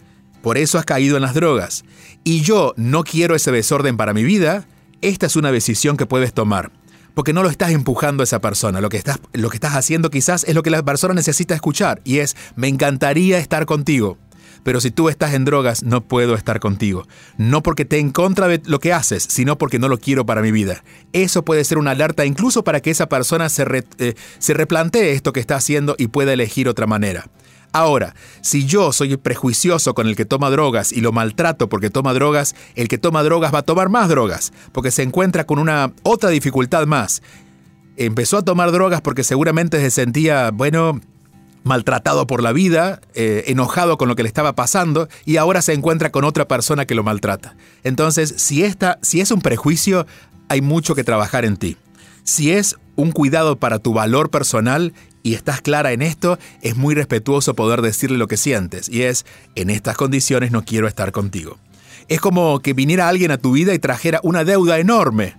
por 0.43 0.59
eso 0.59 0.77
has 0.77 0.85
caído 0.85 1.15
en 1.15 1.23
las 1.23 1.33
drogas, 1.33 1.85
y 2.23 2.41
yo 2.41 2.75
no 2.77 3.03
quiero 3.03 3.33
ese 3.33 3.51
desorden 3.51 3.97
para 3.97 4.13
mi 4.13 4.23
vida, 4.23 4.67
esta 5.01 5.25
es 5.25 5.35
una 5.35 5.51
decisión 5.51 5.97
que 5.97 6.05
puedes 6.05 6.35
tomar. 6.35 6.71
Porque 7.17 7.33
no 7.33 7.41
lo 7.41 7.49
estás 7.49 7.71
empujando 7.71 8.21
a 8.21 8.25
esa 8.25 8.41
persona. 8.41 8.79
Lo 8.79 8.89
que, 8.89 8.97
estás, 8.97 9.17
lo 9.33 9.49
que 9.49 9.57
estás 9.57 9.73
haciendo 9.73 10.11
quizás 10.11 10.43
es 10.43 10.53
lo 10.53 10.61
que 10.61 10.69
la 10.69 10.83
persona 10.83 11.15
necesita 11.15 11.55
escuchar. 11.55 11.99
Y 12.03 12.19
es, 12.19 12.37
me 12.55 12.67
encantaría 12.67 13.39
estar 13.39 13.65
contigo. 13.65 14.19
Pero 14.61 14.79
si 14.81 14.91
tú 14.91 15.09
estás 15.09 15.33
en 15.33 15.43
drogas, 15.43 15.81
no 15.81 16.01
puedo 16.01 16.35
estar 16.35 16.59
contigo. 16.59 17.07
No 17.39 17.63
porque 17.63 17.85
te 17.85 17.97
en 17.97 18.11
contra 18.11 18.47
de 18.47 18.61
lo 18.65 18.79
que 18.79 18.93
haces, 18.93 19.25
sino 19.27 19.57
porque 19.57 19.79
no 19.79 19.87
lo 19.87 19.97
quiero 19.97 20.27
para 20.27 20.43
mi 20.43 20.51
vida. 20.51 20.83
Eso 21.11 21.43
puede 21.43 21.63
ser 21.63 21.79
una 21.79 21.89
alerta 21.89 22.23
incluso 22.23 22.63
para 22.63 22.81
que 22.81 22.91
esa 22.91 23.09
persona 23.09 23.49
se, 23.49 23.65
eh, 23.97 24.13
se 24.37 24.53
replantee 24.53 25.13
esto 25.13 25.33
que 25.33 25.39
está 25.39 25.55
haciendo 25.55 25.95
y 25.97 26.09
pueda 26.09 26.33
elegir 26.33 26.69
otra 26.69 26.85
manera. 26.85 27.25
Ahora, 27.71 28.15
si 28.41 28.65
yo 28.65 28.91
soy 28.91 29.17
prejuicioso 29.17 29.93
con 29.93 30.07
el 30.07 30.15
que 30.15 30.25
toma 30.25 30.49
drogas 30.49 30.91
y 30.91 31.01
lo 31.01 31.11
maltrato 31.11 31.69
porque 31.69 31.89
toma 31.89 32.13
drogas, 32.13 32.55
el 32.75 32.87
que 32.87 32.97
toma 32.97 33.23
drogas 33.23 33.53
va 33.53 33.59
a 33.59 33.63
tomar 33.63 33.89
más 33.89 34.09
drogas, 34.09 34.53
porque 34.71 34.91
se 34.91 35.03
encuentra 35.03 35.45
con 35.45 35.59
una 35.59 35.93
otra 36.03 36.29
dificultad 36.29 36.85
más. 36.87 37.21
Empezó 37.97 38.37
a 38.37 38.45
tomar 38.45 38.71
drogas 38.71 39.01
porque 39.01 39.23
seguramente 39.23 39.79
se 39.79 39.91
sentía, 39.91 40.51
bueno, 40.51 41.01
maltratado 41.63 42.25
por 42.25 42.41
la 42.41 42.53
vida, 42.53 43.01
eh, 43.13 43.43
enojado 43.47 43.97
con 43.97 44.07
lo 44.07 44.15
que 44.15 44.23
le 44.23 44.29
estaba 44.29 44.53
pasando 44.53 45.07
y 45.25 45.37
ahora 45.37 45.61
se 45.61 45.73
encuentra 45.73 46.11
con 46.11 46.23
otra 46.23 46.47
persona 46.47 46.85
que 46.85 46.95
lo 46.95 47.03
maltrata. 47.03 47.55
Entonces, 47.83 48.33
si, 48.37 48.63
esta, 48.63 48.97
si 49.01 49.21
es 49.21 49.29
un 49.31 49.41
prejuicio, 49.41 50.07
hay 50.49 50.61
mucho 50.61 50.95
que 50.95 51.03
trabajar 51.03 51.45
en 51.45 51.57
ti. 51.57 51.77
Si 52.23 52.51
es 52.51 52.75
un 52.95 53.11
cuidado 53.11 53.57
para 53.57 53.79
tu 53.79 53.93
valor 53.93 54.29
personal 54.29 54.93
y 55.27 55.33
estás 55.33 55.59
clara 55.59 55.91
en 55.91 56.01
esto, 56.01 56.39
es 56.61 56.77
muy 56.77 56.95
respetuoso 56.95 57.53
poder 57.53 57.81
decirle 57.81 58.17
lo 58.17 58.29
que 58.29 58.37
sientes 58.37 58.87
y 58.87 59.01
es, 59.01 59.25
en 59.55 59.69
estas 59.69 59.97
condiciones 59.97 60.51
no 60.51 60.63
quiero 60.63 60.87
estar 60.87 61.11
contigo. 61.11 61.57
Es 62.07 62.21
como 62.21 62.61
que 62.61 62.71
viniera 62.71 63.09
alguien 63.09 63.31
a 63.31 63.37
tu 63.37 63.51
vida 63.51 63.73
y 63.73 63.79
trajera 63.79 64.21
una 64.23 64.45
deuda 64.45 64.79
enorme. 64.79 65.35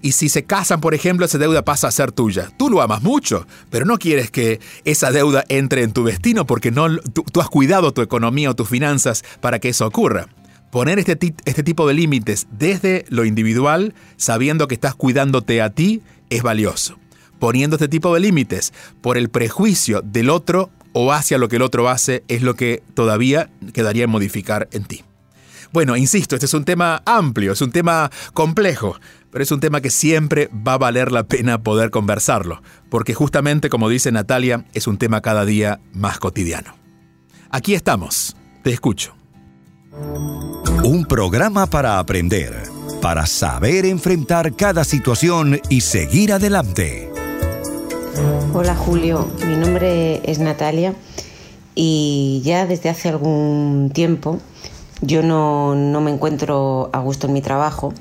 Y 0.00 0.12
si 0.12 0.30
se 0.30 0.44
casan, 0.44 0.80
por 0.80 0.94
ejemplo, 0.94 1.26
esa 1.26 1.36
deuda 1.36 1.62
pasa 1.62 1.88
a 1.88 1.90
ser 1.90 2.10
tuya. 2.10 2.50
Tú 2.56 2.70
lo 2.70 2.80
amas 2.80 3.02
mucho, 3.02 3.46
pero 3.68 3.84
no 3.84 3.98
quieres 3.98 4.30
que 4.30 4.60
esa 4.86 5.10
deuda 5.10 5.44
entre 5.50 5.82
en 5.82 5.92
tu 5.92 6.06
destino 6.06 6.46
porque 6.46 6.70
no, 6.70 6.96
tú, 6.98 7.40
has 7.42 7.50
cuidado 7.50 7.92
tu 7.92 8.00
economía 8.00 8.48
o 8.48 8.56
tus 8.56 8.70
finanzas 8.70 9.24
para 9.42 9.58
que 9.58 9.68
eso 9.68 9.86
ocurra. 9.86 10.28
Poner 10.70 10.98
este, 10.98 11.34
este 11.44 11.62
tipo 11.62 11.86
de 11.86 11.92
límites 11.92 12.46
desde 12.50 13.04
lo 13.10 13.26
individual, 13.26 13.92
sabiendo 14.16 14.68
que 14.68 14.74
estás 14.74 14.94
cuidándote 14.94 15.60
a 15.60 15.68
ti 15.68 16.00
es 16.30 16.42
valioso. 16.42 16.96
Poniendo 17.38 17.76
este 17.76 17.88
tipo 17.88 18.12
de 18.14 18.20
límites 18.20 18.72
por 19.00 19.16
el 19.16 19.28
prejuicio 19.28 20.02
del 20.02 20.30
otro 20.30 20.70
o 20.92 21.12
hacia 21.12 21.38
lo 21.38 21.48
que 21.48 21.56
el 21.56 21.62
otro 21.62 21.88
hace 21.88 22.24
es 22.28 22.42
lo 22.42 22.54
que 22.54 22.82
todavía 22.94 23.50
quedaría 23.72 24.04
en 24.04 24.10
modificar 24.10 24.68
en 24.72 24.84
ti. 24.84 25.04
Bueno, 25.72 25.96
insisto, 25.96 26.34
este 26.34 26.46
es 26.46 26.54
un 26.54 26.64
tema 26.64 27.02
amplio, 27.04 27.52
es 27.52 27.60
un 27.60 27.70
tema 27.70 28.10
complejo, 28.32 28.96
pero 29.30 29.42
es 29.42 29.52
un 29.52 29.60
tema 29.60 29.82
que 29.82 29.90
siempre 29.90 30.48
va 30.66 30.74
a 30.74 30.78
valer 30.78 31.12
la 31.12 31.24
pena 31.24 31.62
poder 31.62 31.90
conversarlo, 31.90 32.62
porque 32.88 33.12
justamente 33.12 33.68
como 33.68 33.90
dice 33.90 34.10
Natalia, 34.10 34.64
es 34.72 34.86
un 34.86 34.96
tema 34.96 35.20
cada 35.20 35.44
día 35.44 35.80
más 35.92 36.18
cotidiano. 36.18 36.74
Aquí 37.50 37.74
estamos, 37.74 38.34
te 38.62 38.72
escucho. 38.72 39.14
Un 40.82 41.04
programa 41.06 41.66
para 41.66 41.98
aprender 41.98 42.78
para 43.00 43.26
saber 43.26 43.86
enfrentar 43.86 44.54
cada 44.54 44.84
situación 44.84 45.60
y 45.68 45.80
seguir 45.82 46.32
adelante. 46.32 47.10
Hola 48.54 48.74
Julio, 48.74 49.28
mi 49.46 49.56
nombre 49.56 50.20
es 50.30 50.38
Natalia 50.38 50.94
y 51.74 52.40
ya 52.44 52.66
desde 52.66 52.88
hace 52.88 53.08
algún 53.08 53.90
tiempo 53.94 54.38
yo 55.00 55.22
no, 55.22 55.74
me 56.00 56.10
encuentro 56.10 56.90
a 56.92 56.98
gusto 57.00 57.26
en 57.26 57.32
mi 57.32 57.42
trabajo 57.42 57.92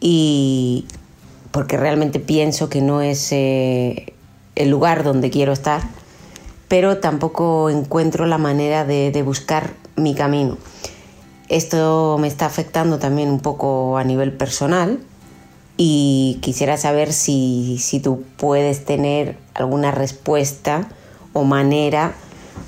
y 0.00 0.86
porque 1.50 1.76
realmente 1.76 2.20
pienso 2.20 2.68
que 2.68 2.80
no 2.80 3.00
es 3.02 3.30
eh, 3.32 4.14
el 4.54 4.70
lugar 4.70 5.04
donde 5.04 5.30
quiero 5.30 5.52
estar, 5.52 5.82
pero 6.68 6.98
tampoco 6.98 7.70
encuentro 7.70 8.26
la 8.26 8.38
manera 8.38 8.84
de 8.84 9.22
buscar 9.22 9.70
mi 9.96 10.14
camino. 10.14 10.56
Esto 11.48 12.16
me 12.18 12.28
está 12.28 12.46
afectando 12.46 12.98
también 12.98 13.28
un 13.28 13.40
poco 13.40 13.98
a 13.98 14.04
nivel 14.04 14.32
personal 14.32 14.98
y 15.76 16.38
quisiera 16.40 16.76
saber 16.76 17.12
si, 17.12 17.80
tú 18.02 18.24
puedes 18.36 18.84
tener 18.84 19.36
alguna 19.54 19.90
respuesta 19.90 20.88
o 21.32 21.44
manera 21.44 22.14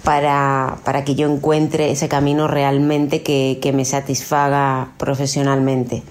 para, 0.03 0.79
que 1.05 1.15
yo 1.15 1.31
encuentre 1.31 1.91
ese 1.91 2.09
camino 2.09 2.49
realmente 2.49 3.23
que, 3.23 3.73
me 3.75 3.85
satisfaga 3.85 4.93
profesionalmente. 4.99 6.03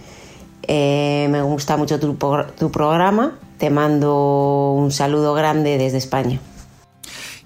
Eh, 0.68 1.28
me 1.30 1.42
gusta 1.42 1.78
mucho 1.78 2.00
tu, 2.00 2.18
tu 2.58 2.72
programa, 2.72 3.38
te 3.58 3.70
mando 3.70 4.74
un 4.74 4.92
saludo 4.92 5.34
grande 5.34 5.78
desde 5.78 5.98
España. 5.98 6.40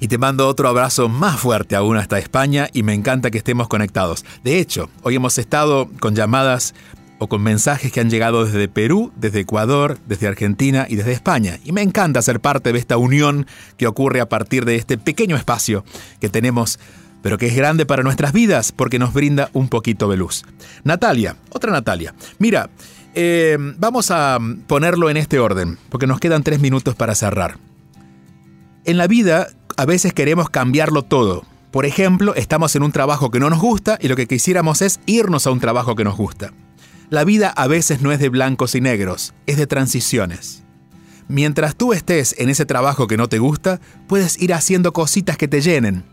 Y 0.02 0.08
te 0.08 0.18
mando 0.18 0.48
otro 0.48 0.70
abrazo 0.70 1.10
más 1.10 1.40
fuerte 1.40 1.76
aún 1.76 1.98
hasta 1.98 2.18
España 2.20 2.70
y 2.72 2.84
me 2.84 2.94
encanta 2.94 3.32
que 3.32 3.38
estemos 3.38 3.68
conectados. 3.68 4.24
De 4.44 4.58
hecho, 4.58 4.90
hoy 5.04 5.16
hemos 5.16 5.38
estado 5.38 5.90
con 6.00 6.16
llamadas 6.16 6.74
o 7.20 7.28
con 7.28 7.42
mensajes 7.42 7.92
que 7.92 8.00
han 8.00 8.10
llegado 8.10 8.46
desde 8.46 8.68
Perú, 8.68 9.12
desde 9.16 9.42
Ecuador, 9.42 9.98
desde 10.08 10.28
Argentina 10.28 10.88
y 10.90 10.96
desde 10.96 11.12
España. 11.12 11.60
Y 11.64 11.74
me 11.74 11.82
encanta 11.82 12.22
ser 12.22 12.40
parte 12.40 12.74
de 12.74 12.80
esta 12.80 12.98
unión 12.98 13.46
que 13.78 13.88
ocurre 13.88 14.22
a 14.22 14.30
partir 14.30 14.66
de 14.66 14.78
este 14.78 14.98
pequeño 14.98 15.36
espacio 15.36 15.84
que 16.20 16.30
tenemos, 16.30 16.80
pero 17.22 17.38
que 17.38 17.48
es 17.48 17.56
grande 17.56 17.86
para 17.86 18.04
nuestras 18.04 18.34
vidas 18.34 18.72
porque 18.72 19.00
nos 19.00 19.14
brinda 19.14 19.50
un 19.54 19.68
poquito 19.68 20.10
de 20.10 20.18
luz. 20.18 20.46
Natalia, 20.84 21.36
otra 21.50 21.72
Natalia. 21.72 22.16
Mira, 22.40 22.70
eh, 23.14 23.58
vamos 23.78 24.12
a 24.12 24.40
ponerlo 24.68 25.10
en 25.10 25.18
este 25.18 25.40
orden, 25.40 25.78
porque 25.90 26.08
nos 26.08 26.20
quedan 26.20 26.44
tres 26.44 26.60
minutos 26.60 26.96
para 26.96 27.16
cerrar. 27.16 27.58
En 28.86 28.98
la 28.98 29.08
vida 29.08 29.50
a 29.76 29.86
veces 29.86 30.14
queremos 30.14 30.50
cambiarlo 30.50 31.04
todo. 31.04 31.44
Por 31.72 31.86
ejemplo, 31.86 32.34
estamos 32.36 32.76
en 32.76 32.84
un 32.84 32.92
trabajo 32.92 33.30
que 33.30 33.40
no 33.40 33.50
nos 33.50 33.60
gusta 33.60 34.00
y 34.02 34.08
lo 34.08 34.16
que 34.16 34.28
quisiéramos 34.28 34.82
es 34.82 35.00
irnos 35.06 35.46
a 35.46 35.52
un 35.52 35.60
trabajo 35.60 35.96
que 35.96 36.04
nos 36.04 36.18
gusta. 36.18 36.52
La 37.10 37.24
vida 37.24 37.50
a 37.50 37.66
veces 37.66 38.02
no 38.02 38.12
es 38.12 38.20
de 38.20 38.30
blancos 38.30 38.76
y 38.76 38.82
negros, 38.82 39.34
es 39.48 39.58
de 39.58 39.66
transiciones. 39.66 40.64
Mientras 41.28 41.76
tú 41.76 41.92
estés 41.92 42.36
en 42.38 42.50
ese 42.50 42.66
trabajo 42.66 43.08
que 43.08 43.18
no 43.18 43.28
te 43.28 43.40
gusta, 43.40 43.80
puedes 44.08 44.40
ir 44.40 44.54
haciendo 44.54 44.94
cositas 44.94 45.36
que 45.36 45.48
te 45.48 45.62
llenen. 45.62 46.04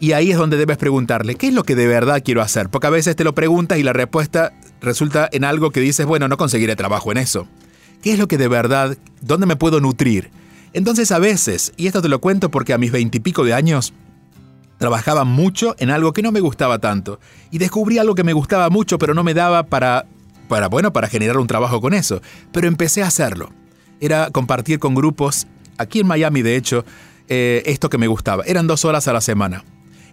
Y 0.00 0.10
ahí 0.10 0.32
es 0.32 0.38
donde 0.38 0.56
debes 0.56 0.76
preguntarle, 0.76 1.36
¿qué 1.36 1.48
es 1.48 1.54
lo 1.54 1.62
que 1.62 1.76
de 1.76 1.86
verdad 1.86 2.22
quiero 2.24 2.42
hacer? 2.42 2.68
Porque 2.68 2.88
a 2.88 2.90
veces 2.90 3.14
te 3.14 3.22
lo 3.22 3.32
preguntas 3.32 3.78
y 3.78 3.84
la 3.84 3.92
respuesta 3.92 4.52
resulta 4.80 5.28
en 5.30 5.44
algo 5.44 5.70
que 5.70 5.78
dices, 5.78 6.04
bueno, 6.04 6.26
no 6.26 6.36
conseguiré 6.36 6.74
trabajo 6.74 7.12
en 7.12 7.18
eso. 7.18 7.46
¿Qué 8.02 8.12
es 8.12 8.18
lo 8.18 8.26
que 8.26 8.38
de 8.38 8.48
verdad, 8.48 8.98
dónde 9.20 9.46
me 9.46 9.56
puedo 9.56 9.80
nutrir? 9.80 10.32
Entonces 10.72 11.12
a 11.12 11.20
veces, 11.20 11.72
y 11.76 11.86
esto 11.86 12.02
te 12.02 12.08
lo 12.08 12.20
cuento 12.20 12.50
porque 12.50 12.72
a 12.72 12.78
mis 12.78 12.90
veintipico 12.90 13.44
de 13.44 13.54
años, 13.54 13.92
trabajaba 14.78 15.24
mucho 15.24 15.76
en 15.78 15.90
algo 15.90 16.12
que 16.12 16.22
no 16.22 16.32
me 16.32 16.40
gustaba 16.40 16.80
tanto. 16.80 17.20
Y 17.52 17.58
descubrí 17.58 17.98
algo 17.98 18.16
que 18.16 18.24
me 18.24 18.32
gustaba 18.32 18.68
mucho, 18.68 18.98
pero 18.98 19.14
no 19.14 19.22
me 19.22 19.34
daba 19.34 19.64
para, 19.64 20.06
para, 20.50 20.68
bueno, 20.68 20.92
para 20.92 21.06
generar 21.06 21.38
un 21.38 21.46
trabajo 21.46 21.80
con 21.80 21.94
eso. 21.94 22.20
Pero 22.52 22.66
empecé 22.66 23.04
a 23.04 23.06
hacerlo. 23.06 23.50
Era 24.00 24.30
compartir 24.32 24.80
con 24.80 24.96
grupos, 24.96 25.46
aquí 25.78 26.00
en 26.00 26.08
Miami 26.08 26.42
de 26.42 26.56
hecho, 26.56 26.84
eh, 27.28 27.62
esto 27.66 27.88
que 27.88 27.98
me 27.98 28.08
gustaba. 28.08 28.42
Eran 28.44 28.66
dos 28.66 28.84
horas 28.84 29.06
a 29.06 29.12
la 29.12 29.20
semana. 29.20 29.64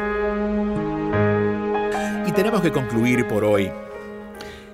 Y 2.31 2.33
tenemos 2.33 2.63
que 2.63 2.71
concluir 2.71 3.27
por 3.27 3.43
hoy. 3.43 3.73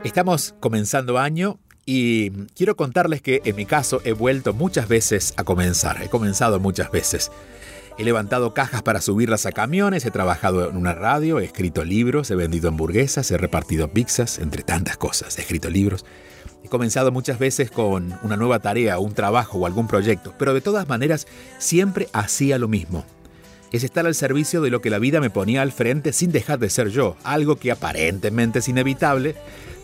Estamos 0.04 0.54
comenzando 0.60 1.16
año 1.16 1.58
y 1.86 2.28
quiero 2.54 2.76
contarles 2.76 3.22
que 3.22 3.40
en 3.46 3.56
mi 3.56 3.64
caso 3.64 4.02
he 4.04 4.12
vuelto 4.12 4.52
muchas 4.52 4.88
veces 4.88 5.32
a 5.38 5.44
comenzar. 5.44 6.02
He 6.02 6.10
comenzado 6.10 6.60
muchas 6.60 6.90
veces. 6.90 7.32
He 7.96 8.04
levantado 8.04 8.52
cajas 8.52 8.82
para 8.82 9.00
subirlas 9.00 9.46
a 9.46 9.52
camiones, 9.52 10.04
he 10.04 10.10
trabajado 10.10 10.68
en 10.68 10.76
una 10.76 10.92
radio, 10.92 11.40
he 11.40 11.46
escrito 11.46 11.82
libros, 11.82 12.30
he 12.30 12.34
vendido 12.34 12.68
hamburguesas, 12.68 13.30
he 13.30 13.38
repartido 13.38 13.88
pizzas, 13.88 14.38
entre 14.38 14.62
tantas 14.62 14.98
cosas. 14.98 15.38
He 15.38 15.40
escrito 15.40 15.70
libros. 15.70 16.04
He 16.62 16.68
comenzado 16.68 17.10
muchas 17.10 17.38
veces 17.38 17.70
con 17.70 18.18
una 18.22 18.36
nueva 18.36 18.58
tarea, 18.58 18.98
un 18.98 19.14
trabajo 19.14 19.56
o 19.56 19.64
algún 19.64 19.88
proyecto, 19.88 20.34
pero 20.38 20.52
de 20.52 20.60
todas 20.60 20.88
maneras 20.88 21.26
siempre 21.58 22.08
hacía 22.12 22.58
lo 22.58 22.68
mismo 22.68 23.06
es 23.76 23.84
estar 23.84 24.06
al 24.06 24.14
servicio 24.14 24.60
de 24.60 24.70
lo 24.70 24.80
que 24.80 24.90
la 24.90 24.98
vida 24.98 25.20
me 25.20 25.30
ponía 25.30 25.62
al 25.62 25.72
frente 25.72 26.12
sin 26.12 26.32
dejar 26.32 26.58
de 26.58 26.70
ser 26.70 26.88
yo, 26.88 27.16
algo 27.24 27.56
que 27.56 27.70
aparentemente 27.70 28.60
es 28.60 28.68
inevitable, 28.68 29.36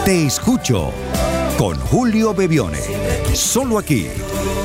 Te 0.05 0.27
escucho 0.27 0.93
con 1.57 1.79
Julio 1.79 2.35
Bebione. 2.35 2.79
Solo 3.33 3.79
aquí, 3.79 4.07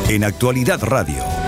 en 0.09 0.25
Actualidad 0.25 0.83
Radio 0.83 1.38